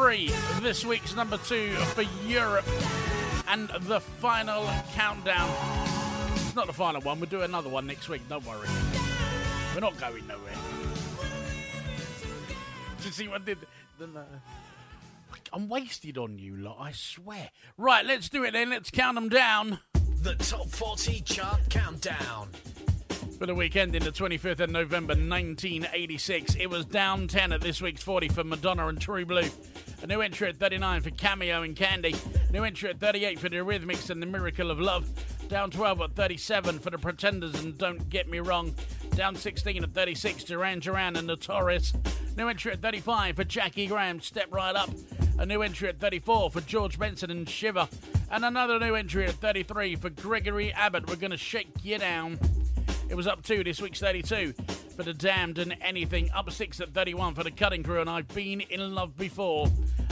Three, 0.00 0.30
this 0.62 0.82
week's 0.82 1.14
number 1.14 1.36
two 1.36 1.72
for 1.92 2.00
Europe, 2.26 2.64
and 3.48 3.68
the 3.82 4.00
final 4.00 4.66
countdown. 4.94 5.50
It's 6.36 6.56
not 6.56 6.66
the 6.66 6.72
final 6.72 7.02
one, 7.02 7.20
we'll 7.20 7.28
do 7.28 7.42
another 7.42 7.68
one 7.68 7.86
next 7.86 8.08
week, 8.08 8.26
don't 8.26 8.46
worry. 8.46 8.66
We're 9.74 9.82
not 9.82 10.00
going 10.00 10.26
nowhere. 10.26 10.54
Do 12.98 13.04
you 13.04 13.10
see 13.10 13.28
what 13.28 13.42
I 13.42 13.44
did? 13.44 13.58
Uh, 14.00 14.20
I'm 15.52 15.68
wasted 15.68 16.16
on 16.16 16.38
you 16.38 16.56
lot, 16.56 16.78
I 16.80 16.92
swear. 16.92 17.50
Right, 17.76 18.06
let's 18.06 18.30
do 18.30 18.44
it 18.44 18.52
then, 18.52 18.70
let's 18.70 18.90
count 18.90 19.16
them 19.16 19.28
down. 19.28 19.80
The 20.22 20.34
Top 20.36 20.70
40 20.70 21.20
Chart 21.20 21.60
Countdown. 21.68 22.48
For 23.38 23.46
the 23.46 23.54
weekend 23.54 23.94
in 23.94 24.02
the 24.02 24.12
25th 24.12 24.60
of 24.60 24.70
November 24.70 25.12
1986, 25.12 26.56
it 26.56 26.68
was 26.68 26.86
down 26.86 27.26
10 27.26 27.52
at 27.52 27.60
this 27.60 27.80
week's 27.82 28.02
40 28.02 28.28
for 28.28 28.44
Madonna 28.44 28.86
and 28.88 29.00
True 29.00 29.26
Blue. 29.26 29.48
A 30.02 30.06
new 30.06 30.22
entry 30.22 30.48
at 30.48 30.58
39 30.58 31.02
for 31.02 31.10
Cameo 31.10 31.62
and 31.62 31.76
Candy. 31.76 32.14
New 32.50 32.64
entry 32.64 32.88
at 32.88 32.98
38 32.98 33.38
for 33.38 33.50
the 33.50 33.56
Eurythmics 33.56 34.08
and 34.08 34.22
the 34.22 34.26
Miracle 34.26 34.70
of 34.70 34.80
Love. 34.80 35.06
Down 35.48 35.70
12 35.70 36.00
at 36.00 36.16
37 36.16 36.78
for 36.78 36.88
the 36.88 36.96
Pretenders 36.96 37.54
and 37.62 37.76
Don't 37.76 38.08
Get 38.08 38.26
Me 38.26 38.38
Wrong. 38.38 38.74
Down 39.14 39.36
16 39.36 39.84
at 39.84 39.92
36, 39.92 40.44
Duran 40.44 40.78
Duran 40.78 41.16
and 41.16 41.26
Notorious. 41.26 41.92
New 42.34 42.48
entry 42.48 42.72
at 42.72 42.80
35 42.80 43.36
for 43.36 43.44
Jaki 43.44 43.88
Graham, 43.88 44.20
Step 44.20 44.46
Right 44.50 44.74
Up. 44.74 44.88
A 45.38 45.44
new 45.44 45.60
entry 45.60 45.90
at 45.90 46.00
34 46.00 46.50
for 46.50 46.60
George 46.62 46.98
Benson 46.98 47.30
and 47.30 47.46
Shiver. 47.46 47.86
And 48.30 48.44
another 48.44 48.78
new 48.78 48.94
entry 48.94 49.26
at 49.26 49.34
33 49.34 49.96
for 49.96 50.08
Gregory 50.08 50.72
Abbott. 50.72 51.08
We're 51.08 51.16
going 51.16 51.30
to 51.30 51.36
shake 51.36 51.72
you 51.82 51.98
down. 51.98 52.38
It 53.10 53.16
was 53.16 53.26
up 53.26 53.42
two 53.42 53.62
this 53.64 53.82
week's 53.82 54.00
32 54.00 54.54
for 55.00 55.04
The 55.04 55.14
Damned 55.14 55.56
and 55.56 55.76
Anything. 55.80 56.30
Up 56.32 56.50
six 56.50 56.78
at 56.78 56.92
31 56.92 57.34
for 57.34 57.42
The 57.42 57.50
Cutting 57.50 57.82
Crew 57.82 58.02
and 58.02 58.10
I've 58.10 58.28
Been 58.28 58.60
in 58.60 58.94
Love 58.94 59.16
Before. 59.16 59.66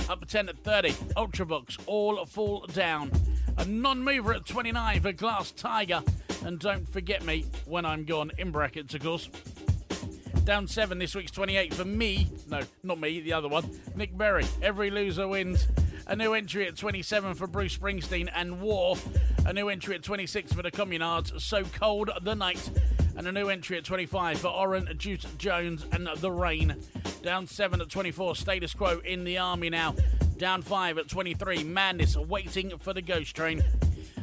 Up 0.09 0.27
10 0.27 0.49
at 0.49 0.65
30, 0.65 0.93
Ultravox, 1.15 1.79
All 1.85 2.25
Fall 2.25 2.65
Down. 2.73 3.13
A 3.59 3.67
non 3.67 4.03
mover 4.03 4.33
at 4.33 4.47
29 4.47 5.03
for 5.03 5.13
Glass 5.13 5.51
Tiger. 5.53 6.03
And 6.43 6.59
don't 6.59 6.89
forget 6.89 7.23
me 7.23 7.45
when 7.67 7.85
I'm 7.85 8.05
gone, 8.07 8.31
in 8.39 8.51
brackets, 8.51 8.95
of 8.95 9.03
course. 9.03 9.29
Down 10.45 10.67
seven 10.67 10.99
this 10.99 11.15
week's 11.15 11.33
28 11.33 11.75
for 11.75 11.85
me. 11.85 12.27
No, 12.49 12.61
not 12.83 12.99
me, 12.99 13.21
the 13.21 13.35
other 13.35 13.49
one. 13.49 13.69
Nick 13.95 14.17
Berry. 14.17 14.47
Every 14.63 14.91
loser 14.91 15.29
wins. 15.29 15.69
A 16.07 16.17
new 16.17 16.33
entry 16.33 16.67
at 16.67 16.77
27 16.77 17.35
for 17.35 17.47
Bruce 17.47 17.77
Springsteen 17.77 18.31
and 18.35 18.63
War. 18.63 18.97
A 19.45 19.53
new 19.53 19.69
entry 19.69 19.97
at 19.97 20.03
26 20.03 20.55
for 20.55 20.63
the 20.63 20.71
Communards, 20.71 21.39
So 21.43 21.65
Cold 21.65 22.09
the 22.23 22.35
Night. 22.35 22.71
And 23.19 23.27
a 23.27 23.33
new 23.33 23.49
entry 23.49 23.77
at 23.77 23.85
25 23.85 24.39
for 24.39 24.47
Oran 24.47 24.89
Juice 24.97 25.27
Jones 25.39 25.85
and 25.91 26.09
The 26.19 26.31
Rain. 26.31 26.77
Down 27.21 27.49
7 27.49 27.81
at 27.81 27.91
24, 27.91 28.37
Status 28.37 28.75
Quo 28.75 29.01
in 29.01 29.25
the 29.25 29.39
Army 29.39 29.71
now. 29.71 29.97
Down 30.37 30.63
5 30.63 30.99
at 30.99 31.09
23, 31.09 31.65
Madness 31.65 32.17
waiting 32.17 32.79
for 32.79 32.95
the 32.95 33.03
Ghost 33.03 33.35
Train. 33.35 33.65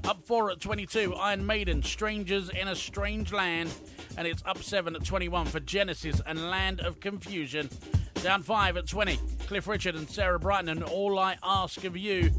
Up 0.05 0.25
4 0.25 0.51
at 0.51 0.61
22, 0.61 1.13
Iron 1.13 1.45
Maiden, 1.45 1.83
Strangers 1.83 2.49
in 2.49 2.69
a 2.69 2.75
Strange 2.75 3.33
Land. 3.33 3.69
And 4.17 4.25
it's 4.25 4.41
up 4.45 4.63
7 4.63 4.95
at 4.95 5.03
21 5.03 5.47
for 5.47 5.59
Genesis 5.59 6.21
and 6.25 6.49
Land 6.49 6.79
of 6.79 7.01
Confusion. 7.01 7.69
Down 8.23 8.43
5 8.43 8.77
at 8.77 8.87
20, 8.87 9.19
Cliff 9.45 9.67
Richard 9.67 9.95
and 9.95 10.09
Sarah 10.09 10.39
Brightman 10.39 10.77
and 10.77 10.83
All 10.85 11.19
I 11.19 11.35
Ask 11.43 11.83
of 11.83 11.97
You. 11.97 12.31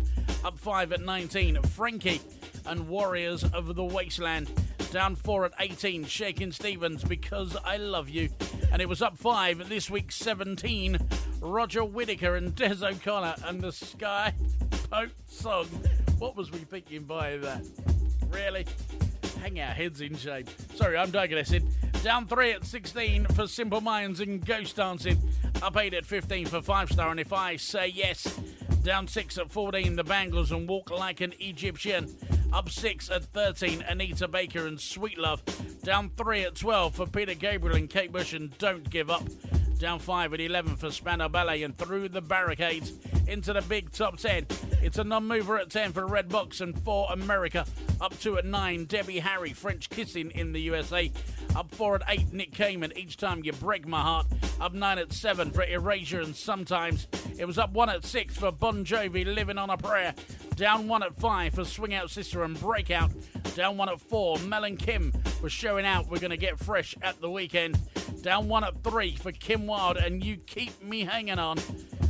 Up 0.42 0.58
5 0.58 0.92
at 0.92 1.02
19, 1.02 1.60
Frankie 1.64 2.22
and 2.64 2.88
Warriors 2.88 3.44
of 3.44 3.74
the 3.74 3.84
Wasteland. 3.84 4.50
Down 4.90 5.16
4 5.16 5.46
at 5.46 5.52
18, 5.58 6.04
Shakin' 6.04 6.52
Stevens, 6.52 7.04
Because 7.04 7.56
I 7.64 7.76
Love 7.76 8.08
You. 8.08 8.30
And 8.72 8.80
it 8.80 8.88
was 8.88 9.02
up 9.02 9.18
5 9.18 9.68
this 9.68 9.90
week, 9.90 10.12
17, 10.12 10.98
Roger 11.40 11.84
Whittaker 11.84 12.36
and 12.36 12.54
Des 12.54 12.84
O'Connor 12.84 13.34
and 13.44 13.60
the 13.60 13.72
Skye 13.72 14.32
Boat 14.90 15.10
song. 15.26 15.66
What 16.18 16.36
was 16.36 16.50
we 16.50 16.60
thinking 16.60 17.04
by 17.04 17.36
that? 17.38 17.64
Really? 18.30 18.66
Hang 19.40 19.60
our 19.60 19.66
heads 19.66 20.00
in 20.00 20.16
shame. 20.16 20.46
Sorry, 20.74 20.96
I'm 20.96 21.10
digressing. 21.10 21.70
Down 22.02 22.26
3 22.26 22.52
at 22.52 22.64
16 22.64 23.26
for 23.26 23.46
Simple 23.46 23.80
Minds 23.80 24.20
and 24.20 24.44
Ghost 24.44 24.76
Dancing. 24.76 25.18
Up 25.62 25.76
8 25.76 25.94
at 25.94 26.06
15 26.06 26.46
for 26.46 26.62
5 26.62 26.92
Star 26.92 27.10
and 27.10 27.20
If 27.20 27.32
I 27.32 27.56
Say 27.56 27.88
Yes. 27.88 28.38
Down 28.86 29.08
6 29.08 29.38
at 29.38 29.50
14, 29.50 29.96
The 29.96 30.04
Bangles 30.04 30.52
and 30.52 30.68
Walk 30.68 30.92
Like 30.92 31.20
an 31.20 31.34
Egyptian. 31.40 32.14
Up 32.52 32.70
6 32.70 33.10
at 33.10 33.24
13, 33.24 33.82
Anita 33.82 34.28
Baker 34.28 34.68
and 34.68 34.80
Sweet 34.80 35.18
Love. 35.18 35.42
Down 35.82 36.12
3 36.16 36.44
at 36.44 36.54
12 36.54 36.94
for 36.94 37.06
Peter 37.08 37.34
Gabriel 37.34 37.74
and 37.74 37.90
Kate 37.90 38.12
Bush 38.12 38.32
and 38.32 38.56
Don't 38.58 38.88
Give 38.88 39.10
Up. 39.10 39.24
Down 39.78 39.98
5 39.98 40.32
at 40.32 40.40
11 40.40 40.76
for 40.76 40.90
Spandau 40.90 41.28
Ballet 41.28 41.62
and 41.62 41.76
Through 41.76 42.08
the 42.08 42.22
Barricades. 42.22 42.94
Into 43.28 43.52
the 43.52 43.60
big 43.60 43.92
top 43.92 44.16
10. 44.16 44.46
It's 44.82 44.98
a 44.98 45.04
non 45.04 45.26
mover 45.26 45.58
at 45.58 45.68
10 45.68 45.92
for 45.92 46.06
Red 46.06 46.30
Box 46.30 46.62
and 46.62 46.78
For 46.82 47.08
America. 47.12 47.66
Up 48.00 48.18
2 48.18 48.38
at 48.38 48.46
9, 48.46 48.86
Debbie 48.86 49.18
Harry, 49.18 49.52
French 49.52 49.90
Kissing 49.90 50.30
in 50.30 50.52
the 50.52 50.60
USA. 50.62 51.12
Up 51.54 51.74
4 51.74 51.96
at 51.96 52.02
8, 52.08 52.32
Nick 52.32 52.52
Kamen, 52.52 52.96
Each 52.96 53.16
Time 53.18 53.42
You 53.44 53.52
Break 53.52 53.86
My 53.86 54.00
Heart. 54.00 54.26
Up 54.60 54.72
9 54.72 54.98
at 54.98 55.12
7 55.12 55.50
for 55.50 55.64
Erasure 55.64 56.20
and 56.20 56.34
Sometimes. 56.34 57.06
It 57.38 57.44
was 57.44 57.58
up 57.58 57.72
1 57.72 57.90
at 57.90 58.04
6 58.04 58.36
for 58.36 58.50
Bon 58.52 58.84
Jovi, 58.84 59.26
Living 59.26 59.58
on 59.58 59.68
a 59.68 59.76
Prayer. 59.76 60.14
Down 60.54 60.88
1 60.88 61.02
at 61.02 61.14
5 61.16 61.54
for 61.54 61.64
Swing 61.64 61.92
Out 61.92 62.10
Sister 62.10 62.42
and 62.44 62.58
Breakout. 62.58 63.10
Down 63.54 63.76
1 63.76 63.88
at 63.90 64.00
4, 64.00 64.38
Mel 64.38 64.64
and 64.64 64.78
Kim 64.78 65.12
were 65.42 65.50
showing 65.50 65.84
out 65.84 66.08
We're 66.08 66.18
Gonna 66.18 66.36
Get 66.36 66.58
Fresh 66.58 66.94
at 67.02 67.20
the 67.20 67.30
weekend. 67.30 67.78
Down 68.22 68.48
1 68.48 68.64
at 68.64 68.82
3 68.82 69.16
for 69.16 69.32
Kim 69.32 69.65
Wilde 69.66 69.96
and 69.96 70.24
You 70.24 70.36
Keep 70.36 70.82
Me 70.82 71.04
Hanging 71.04 71.38
On. 71.38 71.58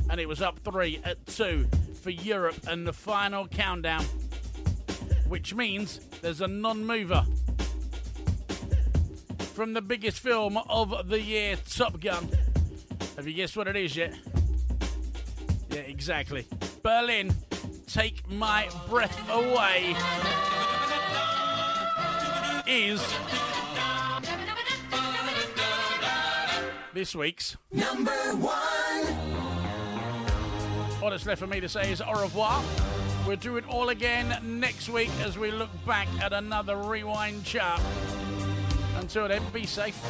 And 0.08 0.20
it 0.20 0.28
was 0.28 0.42
up 0.42 0.58
3 0.60 1.00
at 1.04 1.24
2 1.26 1.66
for 2.02 2.10
Europe 2.10 2.56
and 2.68 2.86
the 2.86 2.92
final 2.92 3.48
countdown. 3.48 4.04
Which 5.28 5.54
means 5.54 5.98
there's 6.22 6.40
a 6.40 6.46
non 6.46 6.84
mover 6.84 7.24
from 9.54 9.72
the 9.72 9.82
biggest 9.82 10.20
film 10.20 10.58
of 10.68 11.08
the 11.08 11.20
year, 11.20 11.56
Top 11.68 12.00
Gun. 12.00 12.28
Have 13.16 13.26
you 13.26 13.32
guessed 13.32 13.56
what 13.56 13.66
it 13.66 13.76
is 13.76 13.96
yet? 13.96 14.14
Yeah, 15.70 15.80
exactly. 15.80 16.46
Berlin, 16.82 17.34
Take 17.86 18.30
My 18.30 18.68
Breath 18.88 19.28
Away 19.30 19.96
is 22.66 23.00
this 26.96 27.14
week's 27.14 27.58
Number 27.72 28.10
one. 28.36 28.52
All 31.02 31.10
that's 31.10 31.26
left 31.26 31.40
for 31.40 31.46
me 31.46 31.60
to 31.60 31.68
say 31.68 31.92
is 31.92 32.00
au 32.00 32.22
revoir. 32.22 32.62
We'll 33.26 33.36
do 33.36 33.58
it 33.58 33.68
all 33.68 33.90
again 33.90 34.34
next 34.42 34.88
week 34.88 35.10
as 35.20 35.36
we 35.36 35.50
look 35.50 35.68
back 35.84 36.08
at 36.22 36.32
another 36.32 36.78
rewind 36.78 37.44
chart. 37.44 37.82
Until 38.98 39.28
then, 39.28 39.42
be 39.52 39.66
safe. 39.66 40.00